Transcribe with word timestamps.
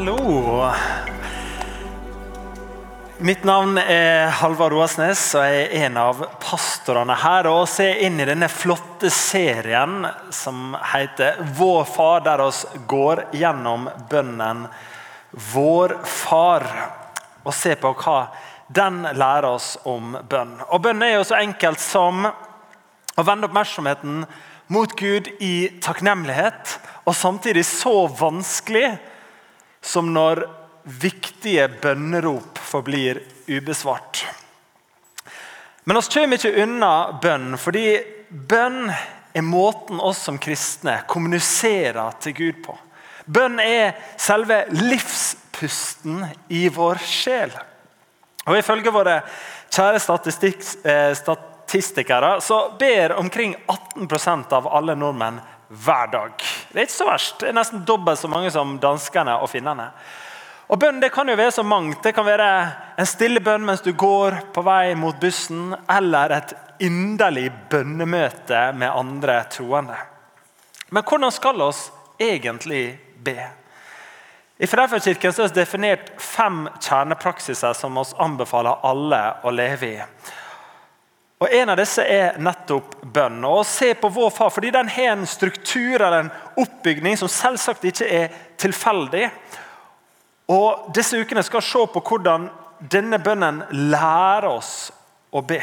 Hallo. 0.00 0.72
Mitt 3.18 3.42
navn 3.44 3.76
er 3.78 4.30
Halvard 4.32 4.72
Roasnes, 4.72 5.26
og 5.36 5.42
jeg 5.44 5.66
er 5.66 5.74
en 5.90 5.98
av 6.00 6.22
pastorene 6.40 7.18
her. 7.20 7.44
og 7.50 7.66
ser 7.68 8.00
inn 8.06 8.16
i 8.16 8.24
denne 8.24 8.48
flotte 8.48 9.10
serien 9.12 10.06
som 10.32 10.72
heter 10.94 11.36
'Vår 11.52 11.84
Far', 11.84 12.24
der 12.24 12.40
oss 12.40 12.64
går 12.86 13.24
gjennom 13.32 13.90
bønnen 14.08 14.68
'Vår 15.36 15.98
Far' 16.04 16.88
og 17.44 17.54
ser 17.54 17.74
på 17.74 17.92
hva 17.92 18.28
den 18.72 19.02
lærer 19.02 19.52
oss 19.52 19.76
om 19.84 20.16
bønn. 20.28 20.62
Og 20.70 20.80
Bønn 20.80 21.02
er 21.02 21.16
jo 21.18 21.24
så 21.24 21.42
enkelt 21.42 21.80
som 21.80 22.24
å 22.24 23.22
vende 23.22 23.48
oppmerksomheten 23.48 24.24
mot 24.68 24.96
Gud 24.96 25.28
i 25.40 25.68
takknemlighet, 25.82 26.78
og 27.04 27.14
samtidig 27.14 27.66
så 27.66 28.08
vanskelig 28.08 28.98
som 29.82 30.12
når 30.14 30.44
viktige 31.00 31.68
bønnerop 31.82 32.58
forblir 32.58 33.22
ubesvart. 33.48 34.24
Men 35.84 35.96
vi 35.96 36.02
kommer 36.12 36.38
ikke 36.38 36.62
unna 36.62 36.92
bønn, 37.22 37.56
fordi 37.58 37.86
bønn 38.28 38.90
er 38.90 39.46
måten 39.46 40.00
oss 40.02 40.22
som 40.26 40.38
kristne 40.38 41.00
kommuniserer 41.08 42.16
til 42.22 42.36
Gud 42.36 42.62
på. 42.66 42.76
Bønn 43.30 43.60
er 43.62 43.96
selve 44.18 44.64
livspusten 44.74 46.24
i 46.48 46.66
vår 46.72 47.00
sjel. 47.04 47.52
Og 48.48 48.58
Ifølge 48.58 48.92
våre 48.94 49.20
kjære 49.70 50.00
eh, 50.00 51.12
statistikere 51.14 52.32
så 52.42 52.60
ber 52.80 53.14
omkring 53.20 53.54
18% 53.66 54.56
av 54.56 54.68
alle 54.68 54.96
nordmenn 54.98 55.38
hver 55.70 56.10
dag. 56.10 56.46
Det 56.70 56.78
er 56.78 56.86
ikke 56.86 56.94
så 56.94 57.08
verst. 57.08 57.38
Det 57.40 57.50
er 57.50 57.56
nesten 57.56 57.84
dobbelt 57.86 58.20
så 58.20 58.30
mange 58.30 58.50
som 58.54 58.76
danskene 58.82 59.34
og 59.42 59.50
finnene. 59.50 59.90
Og 60.70 60.78
Bønn 60.78 61.00
det 61.02 61.10
kan 61.10 61.28
jo 61.28 61.34
være 61.34 61.50
så 61.56 61.64
mangt. 61.66 61.98
Det 62.04 62.12
kan 62.14 62.26
være 62.26 62.50
en 63.00 63.08
stille 63.08 63.42
bønn 63.42 63.64
mens 63.66 63.82
du 63.82 63.90
går 63.98 64.36
på 64.54 64.62
vei 64.62 64.94
mot 64.94 65.18
bussen, 65.18 65.74
eller 65.90 66.36
et 66.36 66.54
inderlig 66.86 67.48
bønnemøte 67.70 68.68
med 68.78 68.94
andre 68.94 69.42
troende. 69.50 69.98
Men 70.94 71.02
hvordan 71.06 71.34
skal 71.34 71.66
oss 71.66 71.88
egentlig 72.22 73.00
be? 73.18 73.34
I 74.60 74.68
Freifjordkirken 74.68 75.32
er 75.32 75.48
det 75.48 75.56
definert 75.56 76.10
fem 76.20 76.66
kjernepraksiser 76.78 77.74
som 77.74 77.98
oss 77.98 78.14
anbefaler 78.20 78.82
alle 78.86 79.20
å 79.42 79.50
leve 79.50 79.88
i. 79.88 79.98
Og 81.40 81.52
En 81.52 81.72
av 81.72 81.78
disse 81.80 82.04
er 82.04 82.36
nettopp 82.42 82.98
bønn. 83.14 83.40
Og 83.48 83.64
se 83.66 83.94
på 83.96 84.10
vår 84.12 84.30
far, 84.30 84.50
fordi 84.52 84.70
Den 84.70 84.88
har 84.88 85.12
en 85.12 85.26
struktur 85.26 85.94
eller 85.96 86.18
en 86.20 86.32
oppbygning 86.56 87.16
som 87.16 87.28
selvsagt 87.28 87.84
ikke 87.84 88.08
er 88.08 88.34
tilfeldig. 88.60 89.30
Og 90.52 90.90
Disse 90.94 91.16
ukene 91.16 91.42
skal 91.42 91.64
se 91.64 91.86
på 91.94 92.02
hvordan 92.04 92.50
denne 92.80 93.18
bønnen 93.18 93.62
lærer 93.72 94.50
oss 94.50 94.90
å 95.32 95.40
be. 95.40 95.60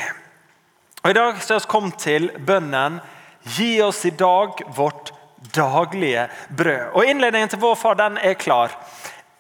Og 1.04 1.12
I 1.12 1.14
dag 1.14 1.38
har 1.38 1.60
vi 1.60 1.70
kommet 1.70 2.00
til 2.00 2.32
bønnen 2.40 3.00
'Gi 3.48 3.82
oss 3.82 4.06
i 4.06 4.10
dag 4.10 4.60
vårt 4.76 5.14
daglige 5.56 6.28
brød'. 6.50 6.92
Og 6.94 7.06
Innledningen 7.06 7.50
til 7.50 7.60
vår 7.60 7.76
far 7.76 7.94
den 7.96 8.18
er 8.18 8.34
klar. 8.34 8.72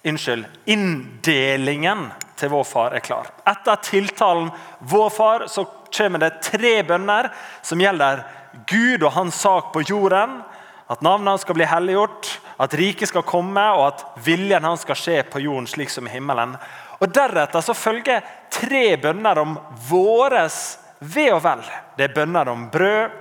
Unnskyld. 0.05 0.45
Inndelingen 0.65 2.11
til 2.37 2.51
vår 2.53 2.63
far 2.67 2.95
er 2.95 3.03
klar. 3.03 3.29
Etter 3.45 3.75
tiltalen 3.83 4.51
'Vår 4.79 5.09
far' 5.09 5.47
så 5.47 5.65
kommer 5.97 6.19
det 6.19 6.41
tre 6.41 6.83
bønner 6.83 7.31
som 7.61 7.79
gjelder 7.81 8.23
Gud 8.67 9.03
og 9.03 9.11
hans 9.11 9.35
sak 9.35 9.73
på 9.73 9.81
jorden. 9.81 10.43
At 10.89 11.01
navnet 11.01 11.27
hans 11.27 11.41
skal 11.41 11.55
bli 11.55 11.65
helliggjort, 11.67 12.39
at 12.59 12.73
riket 12.73 13.09
skal 13.09 13.25
komme, 13.27 13.63
og 13.75 13.87
at 13.87 14.05
viljen 14.23 14.63
hans 14.63 14.81
skal 14.81 14.95
skje 14.95 15.23
på 15.23 15.41
jorden 15.43 15.67
slik 15.67 15.91
som 15.91 16.07
i 16.07 16.13
himmelen. 16.13 16.55
Og 17.01 17.11
Deretter 17.13 17.61
så 17.61 17.75
følger 17.75 18.23
tre 18.49 18.97
bønner 18.97 19.39
om 19.39 19.57
våres 19.89 20.79
ve 20.99 21.27
og 21.33 21.43
vel. 21.43 21.61
Det 21.97 22.07
er 22.07 22.15
bønner 22.15 22.49
om 22.49 22.69
brød, 22.71 23.11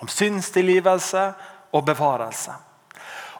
om 0.00 0.08
synstilgivelse 0.08 1.32
og 1.72 1.84
bevarelse. 1.84 2.56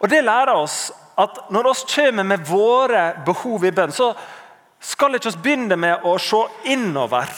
Og 0.01 0.09
Det 0.09 0.25
lærer 0.25 0.55
oss 0.55 0.93
at 1.21 1.51
når 1.53 1.63
vi 1.69 1.95
kommer 1.95 2.25
med 2.25 2.47
våre 2.49 3.03
behov 3.27 3.65
i 3.65 3.73
bønn, 3.75 3.93
så 3.93 4.13
skal 4.81 5.17
ikke 5.17 5.29
oss 5.29 5.41
begynne 5.41 5.77
med 5.77 6.07
å 6.09 6.17
se 6.21 6.41
innover 6.73 7.29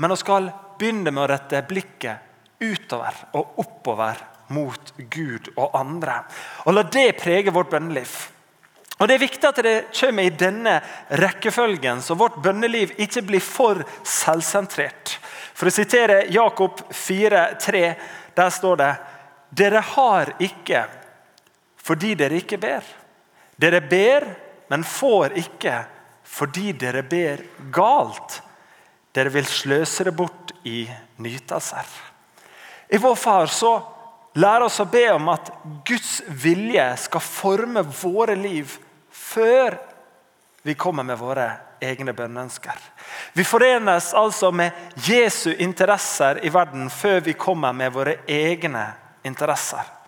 men 0.00 0.10
vi 0.10 0.16
skal 0.16 0.50
begynne 0.78 1.12
med 1.12 1.26
å 1.26 1.28
rette 1.28 1.60
blikket 1.68 2.62
utover 2.64 3.16
og 3.36 3.58
oppover 3.60 4.22
mot 4.56 4.92
Gud 4.96 5.50
og 5.58 5.76
andre. 5.76 6.22
Og 6.64 6.72
La 6.72 6.86
det 6.88 7.18
prege 7.20 7.52
vårt 7.52 7.68
bønneliv. 7.74 8.14
Og 8.96 9.08
Det 9.08 9.14
er 9.14 9.22
viktig 9.22 9.48
at 9.48 9.60
det 9.64 9.74
kommer 9.96 10.24
i 10.24 10.32
denne 10.32 10.78
rekkefølgen, 11.20 12.00
så 12.00 12.16
vårt 12.16 12.40
bønneliv 12.40 12.96
ikke 12.96 13.22
blir 13.28 13.44
for 13.44 13.84
selvsentrert. 14.04 15.18
For 15.52 15.68
å 15.68 15.76
sitere 15.76 16.24
Jakob 16.32 16.80
4,3, 16.88 17.84
der 18.36 18.50
står 18.56 18.80
det 18.80 18.90
Dere 19.50 19.84
har 19.84 20.34
ikke 20.40 20.86
fordi 21.80 22.14
dere 22.14 22.40
ikke 22.40 22.56
ber. 22.60 22.84
Dere 23.60 23.80
ber, 23.84 24.26
men 24.72 24.84
får 24.84 25.36
ikke 25.40 25.80
fordi 26.30 26.72
dere 26.78 27.02
ber 27.02 27.42
galt 27.74 28.40
dere 29.12 29.32
vil 29.34 29.46
sløse 29.46 30.04
det 30.06 30.14
bort 30.14 30.52
i 30.64 30.84
nytelser. 31.18 31.86
I 32.88 32.98
vår 32.98 33.16
far 33.18 33.46
så 33.50 33.72
lærer 34.38 34.66
oss 34.68 34.78
å 34.82 34.86
be 34.90 35.06
om 35.12 35.28
at 35.32 35.50
Guds 35.86 36.20
vilje 36.28 36.86
skal 37.06 37.24
forme 37.24 37.82
våre 37.82 38.36
liv 38.38 38.76
før 39.10 39.78
vi 40.62 40.76
kommer 40.78 41.06
med 41.06 41.18
våre 41.18 41.48
egne 41.82 42.12
bønneønsker. 42.14 42.76
Vi 43.34 43.44
forenes 43.46 44.12
altså 44.14 44.50
med 44.54 44.76
Jesu 45.06 45.50
interesser 45.56 46.44
i 46.44 46.52
verden 46.52 46.90
før 46.92 47.22
vi 47.24 47.34
kommer 47.34 47.72
med 47.74 47.94
våre 47.94 48.20
egne 48.28 48.84
interesser. 49.26 49.99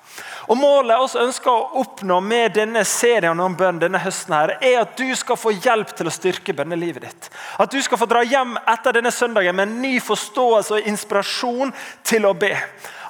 Og 0.51 0.59
Målet 0.59 1.15
vi 1.15 1.21
ønsker 1.23 1.51
å 1.51 1.83
oppnå 1.83 2.19
med 2.25 2.57
denne 2.57 2.83
serien 2.89 3.41
om 3.41 3.55
bønn 3.57 3.79
denne 3.83 4.01
høsten 4.03 4.35
her, 4.35 4.57
er 4.59 4.81
at 4.81 4.97
du 4.99 5.07
skal 5.19 5.39
få 5.39 5.53
hjelp 5.55 5.93
til 5.97 6.11
å 6.11 6.15
styrke 6.15 6.55
bønnelivet 6.57 7.07
ditt. 7.07 7.29
At 7.63 7.71
du 7.71 7.79
skal 7.83 8.01
få 8.01 8.09
dra 8.11 8.25
hjem 8.27 8.57
etter 8.59 8.99
denne 8.99 9.13
søndagen 9.15 9.57
med 9.57 9.69
en 9.69 9.81
ny 9.85 9.95
forståelse 10.03 10.79
og 10.79 10.91
inspirasjon 10.91 11.73
til 12.07 12.27
å 12.27 12.35
be. 12.35 12.57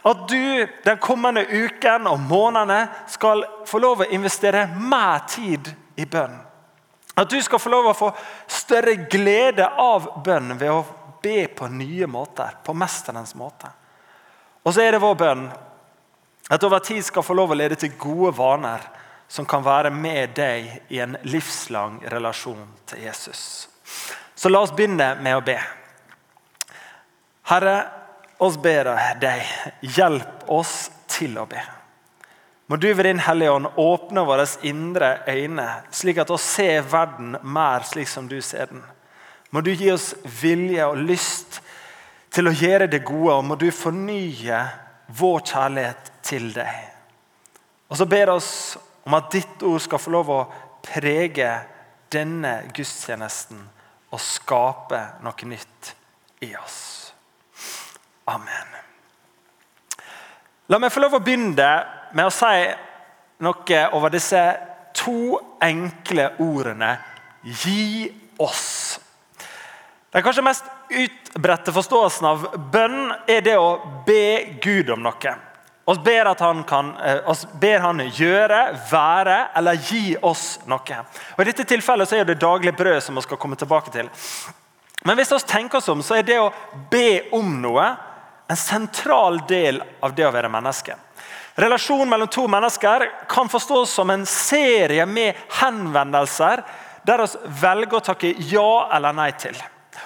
At 0.03 0.25
du 0.29 0.67
den 0.85 0.99
kommende 1.01 1.45
uken 1.47 2.09
og 2.11 2.21
månedene 2.27 2.89
skal 3.09 3.45
få 3.69 3.81
lov 3.81 4.03
å 4.03 4.11
investere 4.13 4.67
mer 4.77 5.23
tid 5.31 5.71
i 5.97 6.07
bønn. 6.11 6.35
At 7.15 7.31
du 7.31 7.39
skal 7.45 7.61
få 7.61 7.71
lov 7.73 7.91
å 7.91 7.97
få 7.97 8.09
større 8.51 8.97
glede 9.13 9.69
av 9.79 10.09
bønn 10.25 10.57
ved 10.59 10.73
å 10.73 10.85
be 11.23 11.47
på 11.55 11.69
nye 11.71 12.09
måter, 12.11 12.57
på 12.65 12.75
mesterens 12.75 13.37
måte. 13.39 13.69
Og 14.63 14.75
så 14.75 14.83
er 14.83 14.95
det 14.95 15.03
vår 15.03 15.19
bønn 15.21 15.45
at 16.53 16.65
over 16.65 16.79
tid 16.79 17.05
skal 17.05 17.25
få 17.25 17.35
lov 17.37 17.55
å 17.55 17.57
lede 17.57 17.79
til 17.81 17.95
gode 17.97 18.35
vaner 18.37 18.85
som 19.33 19.47
kan 19.49 19.65
være 19.65 19.91
med 19.95 20.35
deg 20.37 20.93
i 20.93 20.99
en 21.01 21.17
livslang 21.25 22.03
relasjon 22.13 22.67
til 22.91 23.07
Jesus. 23.07 23.69
Så 24.35 24.51
la 24.53 24.61
oss 24.61 24.75
begynne 24.77 25.15
med 25.25 25.39
å 25.39 25.45
be. 25.47 25.57
Herre, 27.49 27.77
oss 28.45 28.59
ber 28.61 28.91
deg, 29.23 29.47
hjelp 29.97 30.45
oss 30.53 30.91
til 31.09 31.39
å 31.41 31.47
be. 31.49 31.63
Må 32.69 32.77
du 32.77 32.91
ved 32.93 33.07
din 33.09 33.25
Hellige 33.25 33.57
Ånd 33.57 33.73
åpne 33.81 34.27
våre 34.29 34.47
indre 34.69 35.15
øyne, 35.29 35.67
slik 35.93 36.21
at 36.21 36.31
vi 36.31 36.41
ser 36.41 36.85
verden 36.93 37.39
mer 37.43 37.89
slik 37.89 38.13
som 38.13 38.29
du 38.29 38.41
ser 38.45 38.69
den. 38.71 38.85
Må 39.53 39.65
du 39.65 39.73
gi 39.73 39.89
oss 39.93 40.13
vilje 40.43 40.85
og 40.85 41.01
lyst 41.01 41.63
til 42.33 42.49
å 42.49 42.57
gjøre 42.57 42.93
det 42.93 43.05
gode, 43.05 43.41
og 43.41 43.45
må 43.45 43.57
du 43.61 43.71
fornye 43.73 44.63
vår 45.13 45.45
kjærlighet 45.49 46.12
til 46.25 46.51
deg. 46.55 46.89
Og 47.91 47.99
så 47.99 48.07
ber 48.09 48.33
oss 48.33 48.53
om 49.05 49.15
at 49.19 49.31
ditt 49.35 49.63
ord 49.67 49.83
skal 49.83 50.01
få 50.01 50.13
lov 50.15 50.31
å 50.33 50.41
prege 50.83 51.51
denne 52.13 52.55
gudstjenesten 52.75 53.61
og 54.13 54.21
skape 54.21 55.01
noe 55.25 55.49
nytt 55.49 55.93
i 56.45 56.53
oss. 56.57 56.81
Amen. 58.31 58.79
La 60.71 60.79
meg 60.81 60.93
få 60.95 61.03
lov 61.03 61.19
å 61.19 61.23
begynne 61.25 61.71
med 62.17 62.29
å 62.29 62.33
si 62.33 62.57
noe 63.43 63.81
over 63.97 64.13
disse 64.13 64.43
to 64.95 65.39
enkle 65.61 66.31
ordene 66.39 66.99
'gi 67.43 68.13
oss'. 68.39 69.01
Den 70.13 70.23
kanskje 70.23 70.45
mest 70.45 70.65
utbredte 70.91 71.73
forståelsen 71.73 72.27
av 72.29 72.45
bønn 72.73 73.15
er 73.27 73.41
det 73.41 73.57
å 73.57 74.03
be 74.07 74.59
Gud 74.63 74.91
om 74.91 75.03
noe. 75.03 75.33
Vi 75.87 75.95
ber, 76.05 76.63
kan, 76.63 76.97
eh, 76.97 77.35
ber 77.61 77.79
han 77.79 77.99
gjøre, 77.99 78.79
være 78.91 79.39
eller 79.55 79.75
gi 79.75 80.17
oss 80.23 80.61
noe. 80.67 80.99
Og 81.35 81.41
I 81.41 81.49
dette 81.49 81.67
tilfellet 81.67 82.13
er 82.13 82.25
det 82.25 82.39
daglig 82.41 82.77
brød 82.77 83.03
som 83.03 83.19
vi 83.19 83.23
skal 83.23 83.37
komme 83.37 83.57
tilbake 83.57 83.91
til. 83.91 84.11
Men 85.03 85.19
hvis 85.19 85.33
vi 85.33 85.39
tenker 85.39 85.79
oss 85.79 85.89
om, 85.89 86.03
så 86.03 86.21
er 86.21 86.23
det 86.23 86.39
å 86.39 86.53
be 86.91 87.23
om 87.35 87.57
noe 87.63 87.89
en 88.49 88.57
sentral 88.57 89.41
del 89.49 89.83
av 90.03 90.15
det 90.15 90.27
å 90.27 90.31
være 90.31 90.51
menneske. 90.53 90.95
Relasjonen 91.59 92.09
mellom 92.09 92.31
to 92.33 92.47
mennesker 92.49 93.09
kan 93.29 93.51
forstås 93.51 93.91
som 93.91 94.11
en 94.11 94.25
serie 94.27 95.07
med 95.07 95.37
henvendelser 95.59 96.63
der 97.03 97.25
vi 97.25 97.55
velger 97.61 97.99
å 97.99 98.05
takke 98.07 98.31
ja 98.53 98.89
eller 98.95 99.17
nei 99.17 99.31
til. 99.37 99.59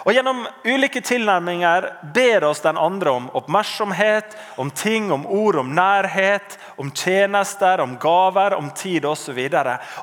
Og 0.04 0.12
Gjennom 0.12 0.44
ulike 0.64 1.00
tilnærminger 1.00 1.88
ber 2.14 2.44
oss 2.44 2.60
den 2.64 2.78
andre 2.78 3.10
om 3.10 3.30
oppmerksomhet, 3.38 4.36
om 4.56 4.70
ting, 4.70 5.12
om 5.12 5.26
ord, 5.26 5.56
om 5.62 5.72
nærhet, 5.74 6.58
om 6.76 6.90
tjenester, 6.92 7.80
om 7.80 7.96
gaver, 8.00 8.54
om 8.54 8.70
tid 8.70 9.04
osv. 9.04 9.40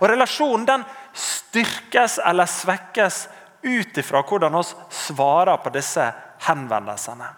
Relasjonen 0.02 0.66
den 0.66 0.84
styrkes 1.14 2.20
eller 2.26 2.50
svekkes 2.50 3.28
ut 3.64 3.98
ifra 3.98 4.24
hvordan 4.28 4.58
vi 4.58 4.64
svarer 4.90 5.58
på 5.64 5.72
disse 5.74 6.10
henvendelsene. 6.48 7.30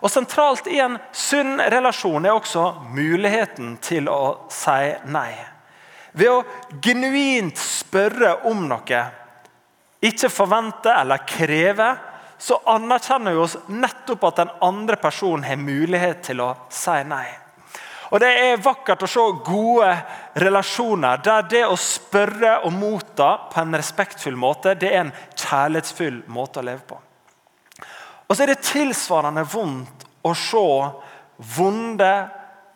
Og 0.00 0.10
Sentralt 0.10 0.68
i 0.72 0.80
en 0.80 0.96
sunn 1.12 1.60
relasjon 1.60 2.24
er 2.24 2.32
også 2.32 2.64
muligheten 2.96 3.76
til 3.84 4.08
å 4.08 4.48
si 4.52 4.94
nei. 5.12 5.34
Ved 6.16 6.32
å 6.32 6.42
genuint 6.82 7.58
spørre 7.60 8.38
om 8.48 8.64
noe, 8.70 9.02
ikke 10.00 10.30
forvente 10.32 10.92
eller 10.92 11.26
kreve, 11.28 11.90
så 12.40 12.56
anerkjenner 12.72 13.36
vi 13.36 13.42
oss 13.42 13.58
nettopp 13.68 14.24
at 14.30 14.40
den 14.40 14.52
andre 14.64 14.96
personen 14.96 15.44
har 15.44 15.60
mulighet 15.60 16.22
til 16.30 16.40
å 16.40 16.54
si 16.72 16.96
nei. 17.04 17.26
Og 18.10 18.18
Det 18.20 18.30
er 18.42 18.62
vakkert 18.62 19.04
å 19.06 19.10
se 19.10 19.24
gode 19.46 19.90
relasjoner 20.42 21.20
der 21.22 21.44
det 21.50 21.62
å 21.68 21.76
spørre 21.78 22.56
og 22.66 22.72
motta 22.74 23.28
på 23.52 23.60
en 23.60 23.76
respektfull 23.78 24.38
måte, 24.40 24.74
det 24.74 24.90
er 24.90 25.04
en 25.04 25.12
kjærlighetsfull 25.36 26.24
måte 26.26 26.58
å 26.58 26.66
leve 26.66 26.82
på. 26.88 26.98
Og 28.26 28.34
så 28.34 28.42
er 28.42 28.54
det 28.54 28.64
tilsvarende 28.66 29.44
vondt 29.46 30.08
å 30.26 30.34
se 30.34 30.66
vonde 31.54 32.12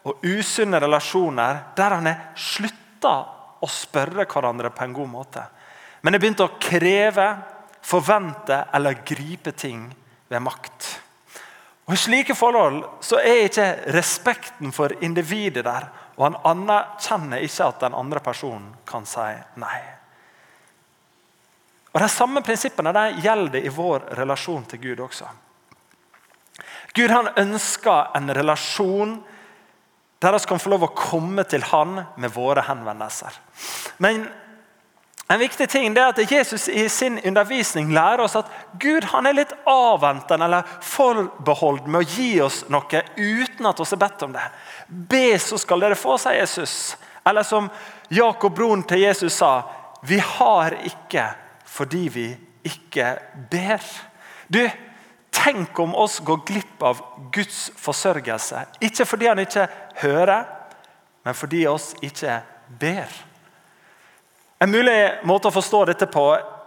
og 0.04 0.22
usunne 0.22 0.80
relasjoner 0.82 1.60
der 1.76 1.96
han 1.96 2.08
har 2.10 2.22
slutta 2.38 3.16
å 3.64 3.70
spørre 3.70 4.26
hverandre 4.28 4.70
på 4.74 4.84
en 4.84 4.96
god 4.96 5.10
måte. 5.10 5.44
Men 6.04 6.14
jeg 6.14 6.20
begynte 6.20 6.44
å 6.44 6.56
kreve, 6.60 7.28
forvente 7.84 8.58
eller 8.76 9.00
gripe 9.08 9.54
ting 9.56 9.86
ved 10.28 10.44
makt. 10.44 10.88
Og 11.84 11.96
I 11.96 12.00
slike 12.00 12.36
forhold 12.36 12.82
så 13.04 13.18
er 13.20 13.46
ikke 13.46 13.68
respekten 13.92 14.72
for 14.72 14.92
individet 15.04 15.64
der. 15.64 15.88
Og 16.16 16.28
han 16.28 16.38
anerkjenner 16.48 17.44
ikke 17.44 17.68
at 17.68 17.82
den 17.86 17.96
andre 17.96 18.20
personen 18.24 18.70
kan 18.88 19.08
si 19.08 19.26
nei. 19.60 19.80
Og 21.94 22.00
De 22.02 22.08
samme 22.10 22.42
prinsippene 22.44 22.92
de 22.94 23.24
gjelder 23.24 23.64
i 23.64 23.72
vår 23.72 24.08
relasjon 24.18 24.64
til 24.68 24.80
Gud 24.82 25.04
også. 25.06 25.28
Gud 26.94 27.10
han 27.10 27.32
ønsker 27.38 28.12
en 28.18 28.32
relasjon 28.34 29.18
der 30.22 30.36
vi 30.36 30.46
kan 30.48 30.60
få 30.62 30.72
lov 30.72 30.86
å 30.86 30.94
komme 30.96 31.44
til 31.48 31.64
han 31.68 31.98
med 32.16 32.32
våre 32.32 32.64
henvendelser. 32.64 33.34
Men 34.00 34.24
en 35.34 35.40
viktig 35.40 35.66
ting 35.70 35.96
er 35.96 36.12
at 36.12 36.30
Jesus 36.30 36.68
i 36.70 36.84
sin 36.88 37.16
undervisning 37.26 37.88
lærer 37.94 38.22
oss 38.22 38.36
at 38.38 38.50
Gud 38.78 39.02
er 39.02 39.34
litt 39.34 39.54
avventende 39.66 40.46
eller 40.46 40.68
forbeholden 40.84 41.90
med 41.90 42.04
å 42.04 42.10
gi 42.16 42.28
oss 42.44 42.60
noe 42.70 43.02
uten 43.16 43.66
at 43.66 43.82
vi 43.82 43.88
har 43.90 44.02
bedt 44.04 44.22
om 44.28 44.36
det. 44.36 44.44
Be, 44.86 45.26
så 45.42 45.58
skal 45.58 45.82
dere 45.82 45.98
få, 45.98 46.14
sier 46.22 46.38
Jesus. 46.38 46.94
Eller 47.26 47.42
som 47.42 47.66
Jakob, 48.14 48.54
broren 48.54 48.86
til 48.86 49.02
Jesus, 49.02 49.40
sa, 49.40 49.64
vi 50.06 50.20
har 50.22 50.78
ikke 50.86 51.26
fordi 51.74 52.06
vi 52.14 52.28
ikke 52.70 53.16
ber. 53.50 53.82
Du, 54.46 54.62
Tenk 55.34 55.78
om 55.82 55.94
oss 55.98 56.20
går 56.22 56.44
glipp 56.46 56.82
av 56.86 57.00
Guds 57.34 57.72
forsørgelse. 57.76 58.60
Ikke 58.86 59.04
fordi 59.04 59.26
han 59.26 59.42
ikke 59.42 59.66
hører, 59.98 60.44
men 61.26 61.34
fordi 61.34 61.64
oss 61.66 61.90
ikke 62.06 62.38
ber. 62.80 63.10
En 64.64 64.70
mulig 64.72 65.12
måte 65.28 65.50
å 65.50 65.52
forstå 65.52 65.82
dette 65.90 66.06
på 66.08 66.22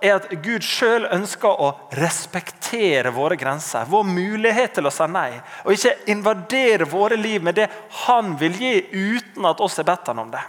er 0.06 0.12
at 0.20 0.28
Gud 0.46 0.62
sjøl 0.62 1.08
ønsker 1.16 1.50
å 1.50 1.72
respektere 1.98 3.10
våre 3.16 3.34
grenser, 3.40 3.88
vår 3.90 4.04
mulighet 4.06 4.76
til 4.78 4.86
å 4.86 4.92
si 4.94 5.08
nei, 5.10 5.32
og 5.66 5.74
ikke 5.74 6.12
invadere 6.14 6.86
våre 6.92 7.18
liv 7.18 7.42
med 7.42 7.58
det 7.58 7.66
han 8.04 8.36
vil 8.38 8.54
gi, 8.62 8.76
uten 8.94 9.50
at 9.50 9.64
oss 9.66 9.80
er 9.82 9.88
bedt 9.88 10.12
han 10.12 10.22
om 10.22 10.30
det. 10.30 10.44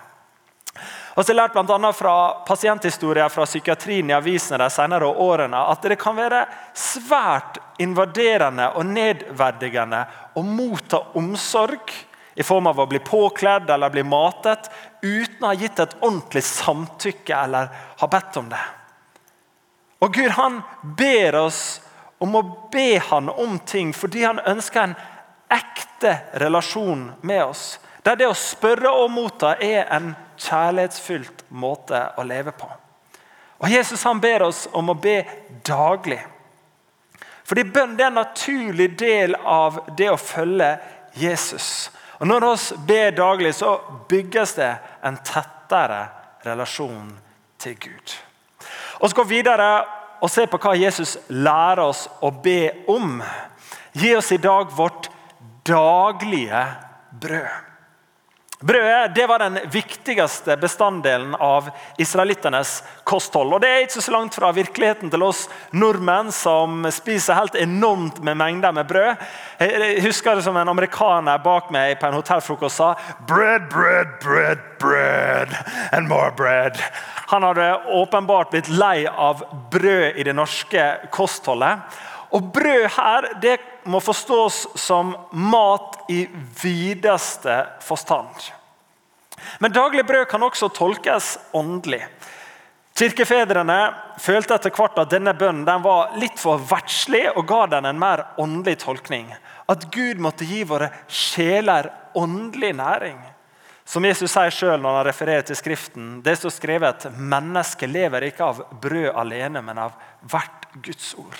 Og 1.17 1.25
så 1.25 1.33
har 1.33 1.39
lært 1.41 1.57
blant 1.57 1.73
annet 1.73 1.97
fra 1.97 2.15
pasienthistorier 2.47 3.33
fra 3.33 3.49
psykiatrien 3.49 4.13
i 4.13 4.15
avisene 4.19 4.61
de 4.61 4.69
senere 4.71 5.09
årene 5.09 5.65
at 5.73 5.89
det 5.89 5.97
kan 5.99 6.15
være 6.21 6.45
svært 6.77 7.57
invaderende 7.83 8.69
og 8.77 8.87
nedverdigende 8.93 10.05
å 10.37 10.45
motta 10.45 11.01
omsorg 11.19 11.97
i 12.39 12.43
form 12.47 12.67
av 12.71 12.79
å 12.81 12.87
bli 12.87 12.99
påkledd 13.03 13.71
eller 13.71 13.91
bli 13.91 14.05
matet 14.07 14.69
uten 15.03 15.43
å 15.43 15.49
ha 15.51 15.57
gitt 15.59 15.81
et 15.83 15.97
ordentlig 15.99 16.45
samtykke 16.47 17.35
eller 17.35 17.73
ha 17.99 18.09
bedt 18.11 18.39
om 18.39 18.47
det. 18.53 18.61
Og 19.99 20.15
Gud 20.15 20.31
han 20.37 20.61
ber 20.83 21.41
oss 21.41 21.81
om 22.23 22.39
å 22.39 22.45
be 22.71 23.01
han 23.09 23.27
om 23.35 23.59
ting 23.67 23.91
fordi 23.91 24.23
han 24.23 24.39
ønsker 24.39 24.85
en 24.85 24.95
ekte 25.51 26.15
relasjon 26.39 27.09
med 27.27 27.43
oss. 27.49 27.67
Der 28.07 28.15
det 28.15 28.31
å 28.31 28.39
spørre 28.39 28.95
og 28.95 29.11
motta 29.11 29.57
er 29.59 29.91
en 29.99 30.13
kjærlighetsfylt 30.39 31.43
måte 31.51 32.05
å 32.15 32.23
leve 32.23 32.55
på. 32.55 32.71
Og 33.59 33.71
Jesus 33.75 34.07
han 34.07 34.23
ber 34.23 34.47
oss 34.47 34.69
om 34.71 34.95
å 34.95 34.95
be 34.95 35.25
daglig. 35.67 36.23
Fordi 37.43 37.67
Bønn 37.67 37.99
er 37.99 38.13
en 38.13 38.21
naturlig 38.23 38.93
del 39.01 39.35
av 39.43 39.89
det 39.99 40.13
å 40.13 40.21
følge 40.21 40.77
Jesus. 41.19 41.89
Og 42.19 42.27
Når 42.27 42.41
vi 42.41 42.77
ber 42.87 43.11
daglig, 43.11 43.55
så 43.55 43.81
bygges 44.09 44.55
det 44.55 44.73
en 45.03 45.19
tettere 45.25 46.09
relasjon 46.45 47.13
til 47.59 47.79
Gud. 47.79 48.17
Vi 49.03 49.13
går 49.15 49.25
videre 49.25 49.85
og 50.21 50.31
ser 50.31 50.51
på 50.51 50.59
hva 50.59 50.75
Jesus 50.75 51.17
lærer 51.29 51.85
oss 51.85 52.09
å 52.21 52.31
be 52.31 52.85
om. 52.91 53.23
Gi 53.93 54.15
oss 54.17 54.33
i 54.35 54.41
dag 54.43 54.73
vårt 54.75 55.11
daglige 55.67 56.65
brød. 57.21 57.68
Brødet 58.61 59.15
det 59.15 59.27
var 59.27 59.39
den 59.39 59.59
viktigste 59.71 60.57
bestanddelen 60.59 61.35
av 61.35 61.69
israelittenes 61.97 62.81
kosthold. 63.07 63.53
Og 63.55 63.61
Det 63.63 63.69
er 63.71 63.85
ikke 63.85 64.03
så 64.03 64.15
langt 64.17 64.35
fra 64.35 64.51
virkeligheten 64.51 65.13
til 65.13 65.23
oss 65.23 65.45
nordmenn 65.71 66.33
som 66.35 66.83
spiser 66.91 67.39
helt 67.39 67.55
enormt 67.55 68.19
med 68.19 68.35
mengder 68.41 68.75
med 68.75 68.91
brød. 68.91 69.23
Jeg 69.63 70.03
husker 70.03 70.35
det 70.35 70.43
som 70.49 70.59
en 70.59 70.73
amerikaner 70.75 71.39
bak 71.39 71.71
meg 71.71 72.01
på 72.01 72.11
en 72.11 72.19
hotellfrokost 72.19 72.83
sa 72.83 72.91
«Bread, 73.31 73.71
bread, 73.71 74.19
bread, 74.25 74.59
bread 74.83 75.55
and 75.93 76.11
more 76.11 76.35
bread». 76.35 76.83
Han 77.31 77.47
hadde 77.47 77.71
åpenbart 77.95 78.51
blitt 78.51 78.73
lei 78.75 79.07
av 79.07 79.47
brød 79.71 80.19
i 80.19 80.27
det 80.27 80.35
norske 80.35 80.91
kostholdet. 81.15 81.79
Og 82.37 82.51
Brød 82.53 82.87
her 82.99 83.29
det 83.43 83.57
må 83.89 84.01
forstås 84.05 84.67
som 84.77 85.15
mat 85.33 85.97
i 86.13 86.27
videste 86.63 87.63
forstand. 87.85 88.51
Men 89.59 89.73
daglig 89.73 90.05
brød 90.07 90.27
kan 90.29 90.43
også 90.43 90.69
tolkes 90.69 91.39
åndelig. 91.57 92.03
Kirkefedrene 92.99 93.79
følte 94.19 94.57
etter 94.59 94.75
hvert 94.75 94.99
at 94.99 95.13
denne 95.13 95.33
bønnen 95.39 95.83
var 95.85 96.17
litt 96.19 96.41
for 96.41 96.59
verdslig 96.59 97.29
og 97.31 97.45
ga 97.47 97.61
den 97.77 97.87
en 97.87 98.01
mer 98.01 98.25
åndelig 98.43 98.81
tolkning. 98.83 99.31
At 99.71 99.87
Gud 99.95 100.19
måtte 100.19 100.49
gi 100.49 100.65
våre 100.67 100.91
sjeler 101.07 101.93
åndelig 102.19 102.73
næring. 102.81 103.21
Som 103.89 104.05
Jesus 104.05 104.35
sier 104.35 104.53
selv 104.53 104.83
når 104.83 104.99
han 104.99 105.07
refererer 105.07 105.47
til 105.47 105.57
Skriften, 105.57 106.19
det 106.27 106.35
står 106.37 106.53
skrevet 106.53 107.07
at 107.07 107.15
mennesket 107.17 107.89
lever 107.89 108.27
ikke 108.27 108.51
av 108.51 108.65
brød 108.83 109.15
alene, 109.15 109.63
men 109.65 109.79
av 109.87 109.95
hvert 110.29 110.67
Guds 110.83 111.15
ord. 111.17 111.39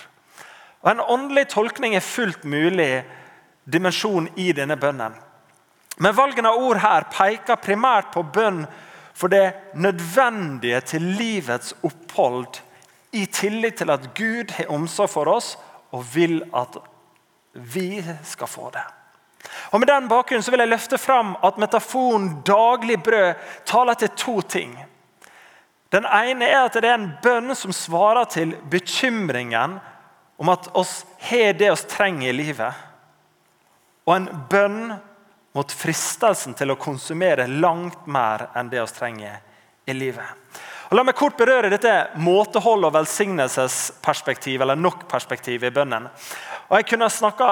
Og 0.83 0.91
En 0.91 1.01
åndelig 1.01 1.49
tolkning 1.49 1.97
er 1.97 2.05
fullt 2.05 2.45
mulig 2.45 3.05
dimensjon 3.65 4.29
i 4.37 4.53
denne 4.53 4.77
bønnen. 4.77 5.15
Men 5.99 6.15
valgene 6.15 6.53
av 6.53 6.63
ord 6.63 6.79
her 6.79 7.09
peker 7.11 7.59
primært 7.59 8.13
på 8.15 8.23
bønn 8.23 8.63
for 9.19 9.29
det 9.29 9.75
nødvendige 9.75 10.81
til 10.81 11.03
livets 11.19 11.75
opphold, 11.83 12.61
i 13.13 13.25
tillit 13.27 13.81
til 13.81 13.91
at 13.91 14.05
Gud 14.15 14.53
har 14.53 14.71
omsorg 14.71 15.11
for 15.11 15.31
oss 15.33 15.55
og 15.97 16.05
vil 16.15 16.43
at 16.55 16.77
vi 17.53 18.05
skal 18.25 18.47
få 18.47 18.71
det. 18.71 18.85
Og 19.73 19.81
Med 19.81 19.89
den 19.89 20.09
bakgrunnen 20.09 20.53
vil 20.53 20.61
jeg 20.61 20.69
løfte 20.69 20.99
fram 20.99 21.37
at 21.43 21.59
metaforen 21.59 22.43
'daglig 22.45 23.03
brød' 23.03 23.35
taler 23.65 23.95
til 23.95 24.09
to 24.09 24.41
ting. 24.41 24.85
Den 25.93 26.05
ene 26.05 26.45
er 26.45 26.65
at 26.65 26.75
det 26.75 26.85
er 26.85 26.95
en 26.95 27.13
bønn 27.23 27.55
som 27.55 27.73
svarer 27.73 28.25
til 28.25 28.57
bekymringen 28.71 29.81
om 30.39 30.49
at 30.49 30.69
oss 30.77 31.07
har 31.19 31.53
det 31.59 31.71
oss 31.71 31.85
trenger 31.91 32.31
i 32.31 32.33
livet. 32.33 32.75
Og 34.07 34.15
en 34.15 34.29
bønn 34.51 34.95
mot 35.57 35.73
fristelsen 35.73 36.55
til 36.55 36.71
å 36.71 36.79
konsumere 36.79 37.49
langt 37.51 38.07
mer 38.07 38.47
enn 38.57 38.71
det 38.71 38.81
vi 38.81 38.95
trenger 38.95 39.41
i 39.91 39.97
livet. 39.97 40.37
Og 40.89 40.97
la 40.97 41.05
meg 41.05 41.19
kort 41.19 41.37
berøre 41.37 41.73
dette 41.73 41.95
måtehold- 42.23 42.87
og 42.87 42.95
velsignelsesperspektivet 42.95 44.65
eller 44.65 44.79
nok-perspektivet 44.79 45.69
i 45.69 45.75
bønnen. 45.75 46.07
Og 46.69 46.79
Jeg 46.79 46.87
kunne 46.93 47.11
snakka 47.11 47.49